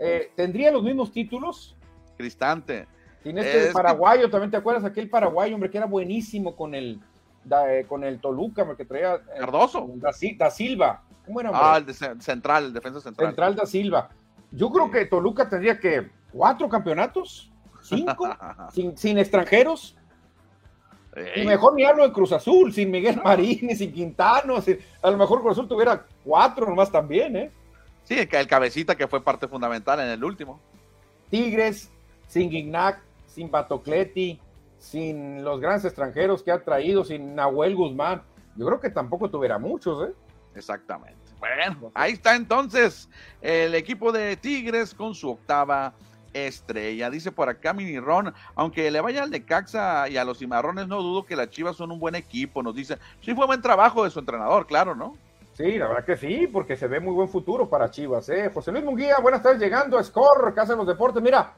[0.00, 1.76] Eh, ¿Tendría los mismos títulos?
[2.16, 2.86] Cristante.
[3.22, 7.00] Sin este paraguayo, también te acuerdas aquel paraguayo, hombre, que era buenísimo con el,
[7.68, 9.20] eh, con el Toluca, porque traía.
[9.38, 9.88] Cardoso.
[9.96, 11.02] Da, Silva.
[11.26, 11.50] ¿Cómo era?
[11.52, 13.28] Ah, el central, el defensa central.
[13.28, 14.08] Central da Silva.
[14.50, 17.50] Yo creo que Toluca tendría que cuatro campeonatos,
[17.82, 18.28] cinco,
[18.96, 19.96] sin, extranjeros.
[21.34, 24.56] Y mejor ni hablo de Cruz Azul, sin Miguel Marín, sin Quintano.
[25.02, 27.50] a lo mejor Cruz Azul tuviera cuatro nomás también, ¿eh?
[28.04, 30.60] Sí, el cabecita que fue parte fundamental en el último.
[31.28, 31.90] Tigres,
[32.26, 34.40] sin Gignac, sin Batocleti,
[34.78, 38.22] sin los grandes extranjeros que ha traído, sin Nahuel Guzmán.
[38.56, 40.12] Yo creo que tampoco tuviera muchos, ¿eh?
[40.54, 41.27] Exactamente.
[41.38, 43.08] Bueno, ahí está entonces
[43.40, 45.94] el equipo de Tigres con su octava
[46.32, 47.10] estrella.
[47.10, 50.88] Dice por acá Mini Ron, aunque le vaya al de Caxa y a los cimarrones,
[50.88, 52.62] no dudo que las Chivas son un buen equipo.
[52.62, 55.16] Nos dice, sí fue buen trabajo de su entrenador, claro, ¿no?
[55.54, 58.28] Sí, la verdad que sí, porque se ve muy buen futuro para Chivas.
[58.28, 58.50] ¿eh?
[58.52, 61.20] José Luis Munguía, buenas tardes, llegando a Score, Casa de los Deportes.
[61.22, 61.54] Mira,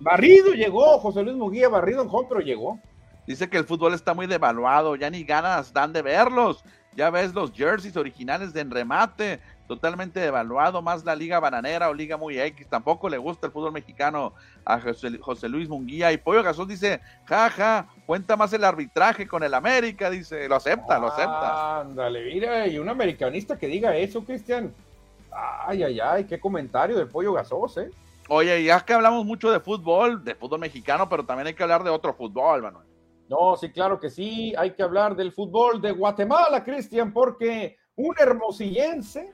[0.00, 2.78] barrido llegó, José Luis Munguía, barrido en home, pero llegó.
[3.26, 6.62] Dice que el fútbol está muy devaluado, ya ni ganas dan de verlos.
[6.94, 12.18] Ya ves los jerseys originales de enremate, totalmente devaluado, más la Liga Bananera o Liga
[12.18, 12.66] Muy X.
[12.68, 14.34] Tampoco le gusta el fútbol mexicano
[14.64, 16.12] a José, Luis Munguía.
[16.12, 20.98] Y Pollo Gasol dice, jaja, cuenta más el arbitraje con el América, dice, lo acepta,
[20.98, 21.80] lo acepta.
[21.80, 24.72] Ándale, mira, y un americanista que diga eso, Cristian.
[25.66, 27.90] Ay, ay, ay, qué comentario del Pollo Gasos, ¿eh?
[28.28, 31.82] Oye, ya que hablamos mucho de fútbol, de fútbol mexicano, pero también hay que hablar
[31.82, 32.86] de otro fútbol, Manuel.
[33.32, 34.52] No, sí, claro que sí.
[34.58, 39.32] Hay que hablar del fútbol de Guatemala, Cristian, porque un hermosillense,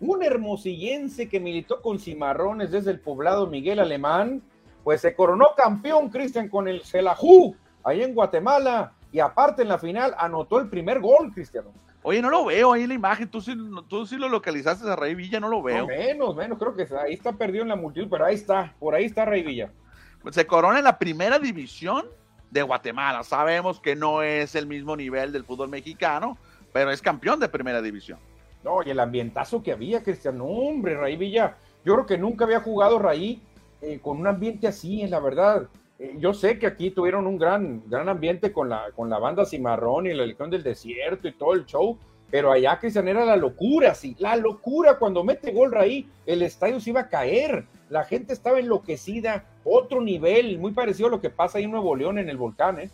[0.00, 4.42] un hermosillense que militó con Cimarrones desde el poblado Miguel Alemán,
[4.84, 9.78] pues se coronó campeón, Cristian, con el Celajú, ahí en Guatemala, y aparte en la
[9.78, 11.72] final anotó el primer gol, Cristiano.
[12.02, 13.56] Oye, no lo veo ahí en la imagen, tú sí,
[13.88, 15.86] tú sí lo localizaste a Rey Villa, no lo veo.
[15.86, 19.06] menos, menos, creo que ahí está perdido en la multitud, pero ahí está, por ahí
[19.06, 19.72] está Rey Villa.
[20.20, 22.04] Pues se corona en la primera división
[22.52, 23.22] de Guatemala.
[23.24, 26.36] Sabemos que no es el mismo nivel del fútbol mexicano,
[26.72, 28.18] pero es campeón de primera división.
[28.62, 32.60] No, y el ambientazo que había, Cristian, hombre, Raí Villa, yo creo que nunca había
[32.60, 33.42] jugado Raí
[33.80, 35.66] eh, con un ambiente así, la verdad.
[35.98, 39.46] Eh, yo sé que aquí tuvieron un gran, gran ambiente con la, con la banda
[39.46, 41.98] Cimarrón y la Legión del Desierto y todo el show,
[42.30, 46.78] pero allá, Cristian, era la locura, sí, la locura cuando mete gol Raí, el estadio
[46.80, 51.28] se iba a caer, la gente estaba enloquecida, otro nivel, muy parecido a lo que
[51.28, 52.90] pasa ahí en Nuevo León en el volcán, ¿eh?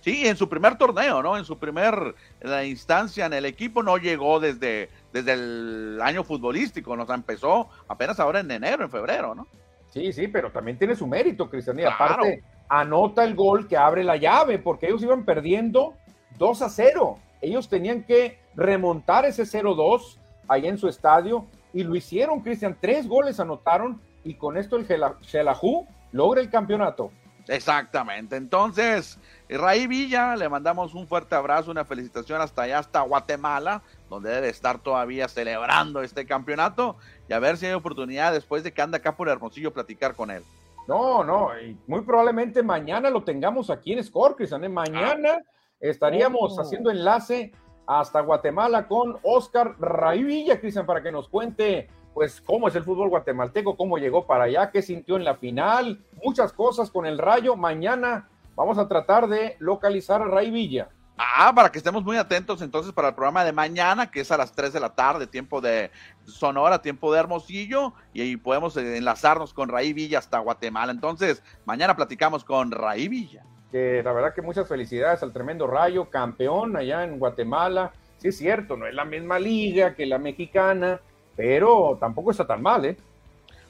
[0.00, 1.38] Sí, en su primer torneo, ¿no?
[1.38, 6.94] En su primer la instancia en el equipo no llegó desde, desde el año futbolístico,
[6.94, 9.46] nos empezó apenas ahora en enero, en febrero, ¿no?
[9.88, 11.78] Sí, sí, pero también tiene su mérito, Cristian.
[11.78, 15.94] Y aparte, anota el gol que abre la llave, porque ellos iban perdiendo
[16.36, 17.18] 2 a 0.
[17.40, 20.18] Ellos tenían que remontar ese 0-2
[20.48, 22.76] ahí en su estadio y lo hicieron, Cristian.
[22.78, 27.10] Tres goles anotaron y con esto el Xelajú logra el campeonato.
[27.48, 28.36] Exactamente.
[28.36, 29.18] Entonces,
[29.48, 34.48] Raí Villa, le mandamos un fuerte abrazo, una felicitación hasta allá, hasta Guatemala, donde debe
[34.48, 36.96] estar todavía celebrando este campeonato
[37.28, 40.30] y a ver si hay oportunidad después de que anda acá por Hermosillo platicar con
[40.30, 40.42] él.
[40.86, 41.50] No, no,
[41.86, 44.64] muy probablemente mañana lo tengamos aquí en Score, Cristian.
[44.64, 44.68] ¿eh?
[44.68, 45.42] Mañana
[45.80, 46.60] estaríamos oh.
[46.60, 47.52] haciendo enlace
[47.86, 52.84] hasta Guatemala con Oscar Raí Villa, Cristian, para que nos cuente pues cómo es el
[52.84, 57.18] fútbol guatemalteco, cómo llegó para allá, qué sintió en la final, muchas cosas con el
[57.18, 57.56] Rayo.
[57.56, 60.88] Mañana vamos a tratar de localizar a Ray Villa.
[61.16, 64.36] Ah, para que estemos muy atentos entonces para el programa de mañana, que es a
[64.36, 65.90] las 3 de la tarde, tiempo de
[66.24, 70.90] Sonora, tiempo de Hermosillo, y ahí podemos enlazarnos con Raí Villa hasta Guatemala.
[70.92, 73.44] Entonces, mañana platicamos con Raí Villa.
[73.70, 77.92] Que la verdad que muchas felicidades al tremendo Rayo, campeón allá en Guatemala.
[78.18, 81.00] Sí, es cierto, no es la misma liga que la mexicana,
[81.36, 82.96] pero tampoco está tan mal, ¿eh?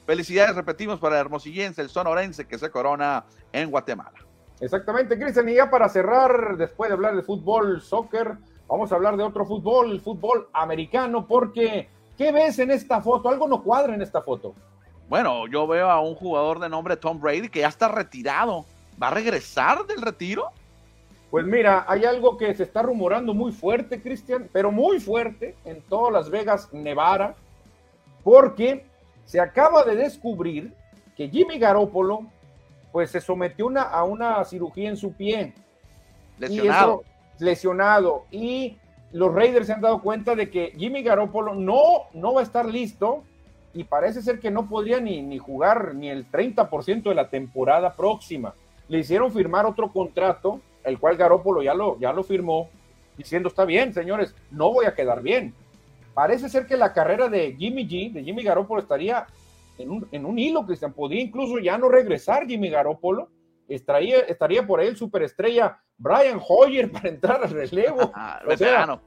[0.05, 4.19] Felicidades, repetimos, para el hermosillense, el sonorense que se corona en Guatemala.
[4.59, 8.35] Exactamente, Cristian, y ya para cerrar, después de hablar de fútbol, soccer,
[8.67, 13.29] vamos a hablar de otro fútbol, el fútbol americano, porque ¿qué ves en esta foto?
[13.29, 14.53] Algo no cuadra en esta foto.
[15.09, 18.65] Bueno, yo veo a un jugador de nombre Tom Brady que ya está retirado.
[19.01, 20.49] ¿Va a regresar del retiro?
[21.29, 25.81] Pues mira, hay algo que se está rumorando muy fuerte, Cristian, pero muy fuerte en
[25.81, 27.35] todas Las Vegas, Nevada,
[28.25, 28.83] porque
[29.23, 30.73] se acaba de descubrir
[31.15, 32.25] que Jimmy Garoppolo
[32.91, 35.53] pues se sometió una, a una cirugía en su pie.
[36.39, 37.03] Lesionado.
[37.39, 38.25] Y lesionado.
[38.31, 38.77] Y
[39.11, 42.65] los Raiders se han dado cuenta de que Jimmy Garoppolo no, no va a estar
[42.65, 43.21] listo
[43.75, 47.93] y parece ser que no podría ni, ni jugar ni el 30% de la temporada
[47.93, 48.55] próxima.
[48.87, 52.69] Le hicieron firmar otro contrato, el cual Garoppolo ya lo, ya lo firmó,
[53.19, 55.53] diciendo, está bien, señores, no voy a quedar bien
[56.15, 59.27] parece ser que la carrera de Jimmy G, de Jimmy Garoppolo, estaría
[59.77, 60.93] en un, en un hilo, Cristian.
[60.93, 63.29] Podría incluso ya no regresar Jimmy Garoppolo.
[63.67, 68.11] Estaría, estaría por ahí el superestrella Brian Hoyer para entrar al relevo.
[68.47, 69.01] o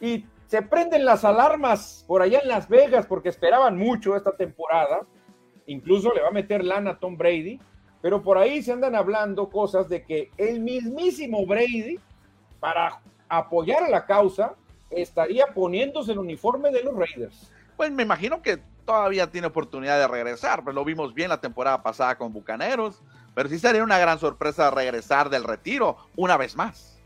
[0.00, 5.00] y se prenden las alarmas por allá en Las Vegas porque esperaban mucho esta temporada.
[5.66, 7.60] Incluso le va a meter lana a Tom Brady.
[8.00, 11.98] Pero por ahí se andan hablando cosas de que el mismísimo Brady,
[12.60, 14.54] para apoyar a la causa,
[14.90, 17.50] estaría poniéndose el uniforme de los Raiders.
[17.76, 21.82] Pues me imagino que todavía tiene oportunidad de regresar, pero lo vimos bien la temporada
[21.82, 23.02] pasada con Bucaneros,
[23.34, 27.00] pero sí sería una gran sorpresa regresar del retiro una vez más.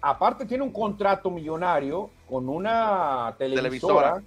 [0.00, 4.22] aparte tiene un contrato millonario con una televisora,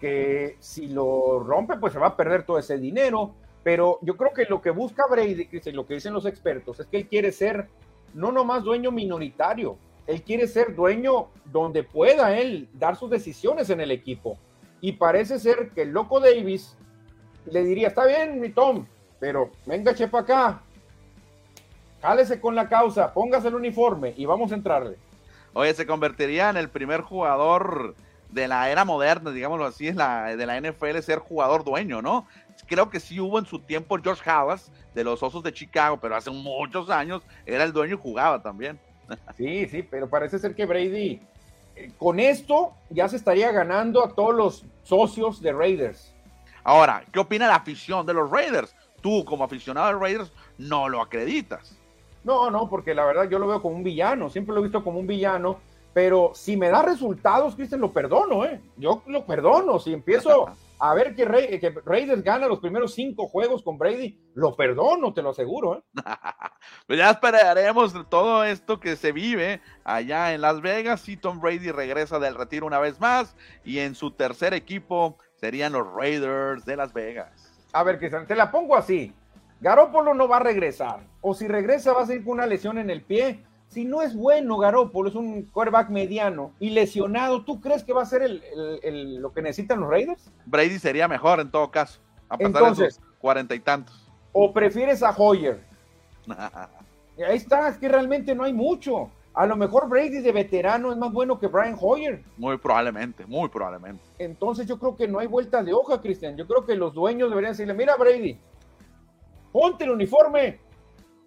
[0.00, 3.34] que si lo rompe, pues se va a perder todo ese dinero.
[3.62, 6.96] Pero yo creo que lo que busca Brady, lo que dicen los expertos, es que
[6.96, 7.68] él quiere ser
[8.14, 9.76] no nomás dueño minoritario,
[10.06, 14.38] él quiere ser dueño donde pueda él dar sus decisiones en el equipo.
[14.80, 16.76] Y parece ser que el loco Davis
[17.46, 18.86] le diría, está bien, mi Tom,
[19.18, 20.62] pero venga, chepa acá,
[22.00, 24.96] jálese con la causa, póngase el uniforme y vamos a entrarle.
[25.52, 27.94] Oye, se convertiría en el primer jugador
[28.30, 32.26] de la era moderna, digámoslo así, la de la NFL ser jugador dueño, ¿no?
[32.66, 36.14] Creo que sí hubo en su tiempo George Halas de los Osos de Chicago, pero
[36.14, 38.78] hace muchos años era el dueño y jugaba también.
[39.36, 41.20] Sí, sí, pero parece ser que Brady
[41.76, 46.12] eh, con esto ya se estaría ganando a todos los socios de Raiders.
[46.64, 48.74] Ahora, ¿qué opina la afición de los Raiders?
[49.00, 51.76] Tú, como aficionado de Raiders, no lo acreditas.
[52.22, 54.84] No, no, porque la verdad yo lo veo como un villano, siempre lo he visto
[54.84, 55.58] como un villano,
[55.94, 58.60] pero si me da resultados, Cristian, lo perdono, ¿eh?
[58.76, 60.48] Yo lo perdono, si empiezo
[60.80, 65.30] a ver que, Raiders gana los primeros cinco juegos con Brady, lo perdono, te lo
[65.30, 65.82] aseguro, ¿eh?
[66.86, 71.70] pues ya esperaremos todo esto que se vive allá en Las Vegas, si Tom Brady
[71.70, 76.76] regresa del retiro una vez más, y en su tercer equipo serían los Raiders de
[76.76, 77.52] Las Vegas.
[77.72, 79.14] A ver, Cristian, te la pongo así.
[79.60, 81.00] Garópolo no va a regresar.
[81.20, 83.44] O si regresa va a ser con una lesión en el pie.
[83.70, 88.02] Si no es bueno Garópolo, es un quarterback mediano y lesionado, ¿tú crees que va
[88.02, 90.28] a ser el, lo que necesitan los Raiders?
[90.44, 94.10] Brady sería mejor en todo caso, a pesar Entonces, de cuarenta y tantos.
[94.32, 95.60] ¿O prefieres a Hoyer?
[96.26, 99.08] Ahí está, es que realmente no hay mucho.
[99.34, 102.24] A lo mejor Brady de veterano es más bueno que Brian Hoyer.
[102.38, 104.02] Muy probablemente, muy probablemente.
[104.18, 106.36] Entonces yo creo que no hay vuelta de hoja, Cristian.
[106.36, 108.36] Yo creo que los dueños deberían decirle, mira Brady,
[109.52, 110.58] ponte el uniforme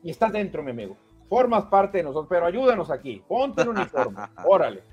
[0.04, 0.98] y estás dentro, mi amigo.
[1.30, 3.24] Formas parte de nosotros, pero ayúdanos aquí.
[3.28, 4.20] Ponte el uniforme.
[4.46, 4.84] Órale.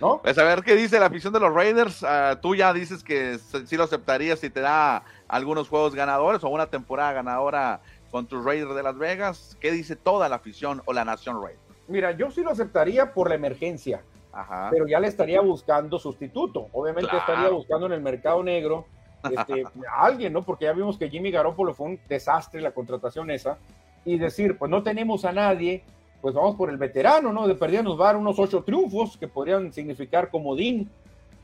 [0.00, 0.20] ¿No?
[0.22, 2.04] Pues a ver qué dice la afición de los Raiders.
[2.04, 6.48] Ah, tú ya dices que sí lo aceptarías si te da algunos juegos ganadores o
[6.48, 9.56] una temporada ganadora con tus Raiders de Las Vegas.
[9.60, 11.60] ¿Qué dice toda la afición o la nación Raiders?
[11.88, 14.02] Mira, yo sí lo aceptaría por la emergencia.
[14.32, 14.68] Ajá.
[14.70, 16.68] Pero ya le estaría buscando sustituto.
[16.72, 18.86] Obviamente estaría buscando en el mercado negro
[19.30, 20.42] este, a alguien, ¿no?
[20.42, 23.58] Porque ya vimos que Jimmy Garoppolo fue un desastre la contratación esa.
[24.06, 25.84] Y decir, pues no tenemos a nadie,
[26.22, 27.46] pues vamos por el veterano, ¿no?
[27.46, 30.88] De perdida nos va a dar unos ocho triunfos que podrían significar comodín.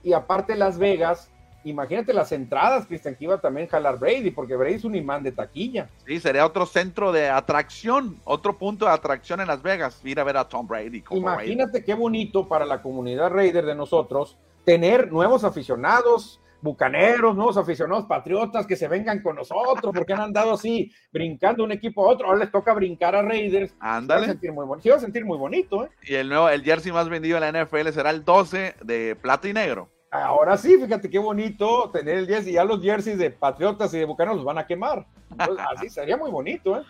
[0.03, 1.31] Y aparte Las Vegas,
[1.65, 5.33] imagínate las entradas, Cristian, que iba también jalar Brady, porque Brady es un imán de
[5.33, 5.89] taquilla.
[6.07, 10.25] Sí, sería otro centro de atracción, otro punto de atracción en Las Vegas, ir a
[10.25, 11.05] ver a Tom Brady.
[11.11, 18.07] Imagínate qué bonito para la comunidad Raider de nosotros tener nuevos aficionados, bucaneros, nuevos aficionados
[18.07, 22.29] patriotas que se vengan con nosotros, porque han andado así, brincando un equipo a otro.
[22.29, 23.75] Ahora les toca brincar a Raiders.
[23.81, 24.21] Ándale.
[24.23, 24.89] Se va a sentir muy, bonito.
[24.89, 25.91] va a sentir muy bonito, ¿eh?
[26.05, 29.49] Y el nuevo, el jersey más vendido en la NFL será el 12 de plata
[29.49, 29.89] y negro.
[30.11, 32.53] Ahora sí, fíjate qué bonito tener el jersey.
[32.53, 35.07] Ya los jerseys de patriotas y de bucaneros los van a quemar.
[35.75, 36.83] así sería muy bonito, ¿eh?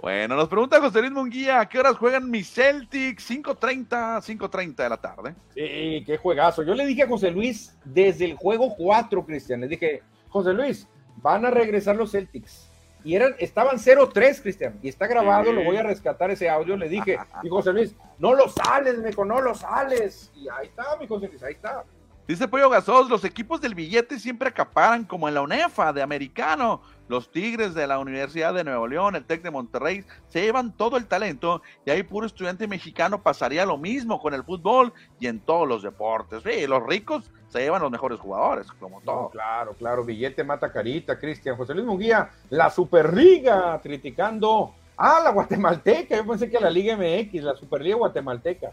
[0.00, 3.28] Bueno, nos pregunta José Luis Munguía, ¿a qué horas juegan mis Celtics?
[3.28, 3.88] 5.30,
[4.20, 5.34] 5.30 de la tarde.
[5.52, 6.62] Sí, qué juegazo.
[6.62, 10.86] Yo le dije a José Luis desde el juego 4, Cristian, le dije, José Luis,
[11.16, 12.70] van a regresar los Celtics.
[13.02, 16.76] Y eran, estaban 0-3, Cristian, y está grabado, lo voy a rescatar ese audio.
[16.76, 20.30] Le dije, y José Luis, no lo sales, me dijo, no lo sales.
[20.36, 21.84] Y ahí está, mi José Luis, ahí está.
[22.28, 26.82] Dice Pollo Gasos, los equipos del billete siempre acaparan como en la UNEFA de americano.
[27.08, 30.96] Los Tigres de la Universidad de Nuevo León, el TEC de Monterrey, se llevan todo
[30.96, 35.40] el talento y ahí puro estudiante mexicano pasaría lo mismo con el fútbol y en
[35.40, 36.42] todos los deportes.
[36.42, 39.30] Sí, los ricos se llevan los mejores jugadores, como todo.
[39.30, 41.56] claro, claro, billete mata carita, Cristian.
[41.56, 44.74] José Luis Munguía, la Superliga, criticando.
[44.96, 48.72] Ah, la guatemalteca, yo pensé que la Liga MX, la Superliga guatemalteca.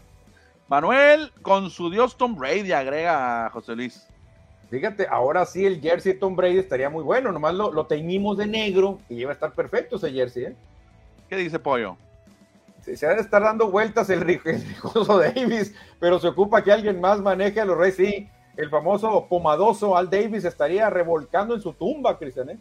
[0.68, 4.08] Manuel con su dios Tom Brady, agrega a José Luis.
[4.70, 8.36] Fíjate, ahora sí el jersey de Tom Brady estaría muy bueno, nomás lo, lo teñimos
[8.36, 10.56] de negro y iba a estar perfecto ese jersey, ¿eh?
[11.28, 11.96] ¿Qué dice Pollo?
[12.82, 17.20] Se, se de estar dando vueltas el, rijoso Davis, pero se ocupa que alguien más
[17.20, 17.96] maneje a los Reyes.
[17.96, 22.58] Sí, el famoso pomadoso Al Davis estaría revolcando en su tumba, Cristian, ¿eh?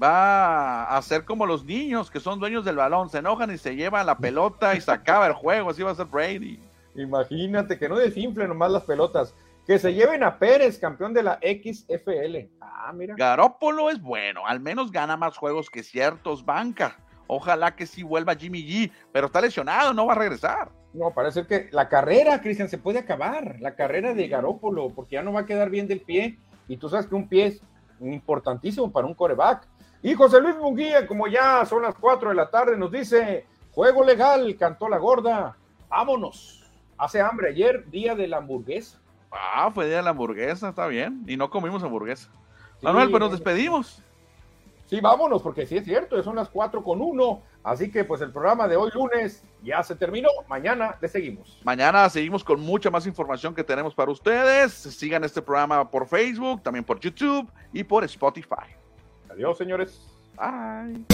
[0.00, 3.74] Va a ser como los niños que son dueños del balón, se enojan y se
[3.74, 6.60] llevan la pelota y se acaba el juego, así va a ser Brady.
[6.94, 9.34] Imagínate que no desinflen nomás las pelotas.
[9.66, 12.48] Que se lleven a Pérez, campeón de la XFL.
[12.60, 13.14] Ah, mira.
[13.16, 16.94] Garópolo es bueno, al menos gana más juegos que ciertos bancas.
[17.26, 20.70] Ojalá que sí vuelva Jimmy G, pero está lesionado, no va a regresar.
[20.92, 23.56] No, parece que la carrera, Cristian, se puede acabar.
[23.60, 26.38] La carrera de Garópolo, porque ya no va a quedar bien del pie.
[26.68, 27.60] Y tú sabes que un pie es
[28.00, 29.66] importantísimo para un coreback.
[30.02, 34.04] Y José Luis Munguía, como ya son las 4 de la tarde, nos dice: Juego
[34.04, 35.56] legal, cantó la gorda.
[35.88, 36.64] Vámonos.
[36.96, 37.50] Hace hambre.
[37.50, 39.00] Ayer, día de la hamburguesa.
[39.36, 41.22] Ah, fue día de la hamburguesa, está bien.
[41.26, 42.30] Y no comimos hamburguesa.
[42.82, 44.02] Manuel, pues nos despedimos.
[44.86, 47.42] Sí, vámonos, porque sí es cierto, son las 4 con 1.
[47.64, 50.28] Así que pues el programa de hoy lunes ya se terminó.
[50.48, 51.58] Mañana le seguimos.
[51.64, 54.72] Mañana seguimos con mucha más información que tenemos para ustedes.
[54.72, 58.76] Sigan este programa por Facebook, también por YouTube y por Spotify.
[59.28, 60.00] Adiós, señores.
[60.36, 61.04] Bye.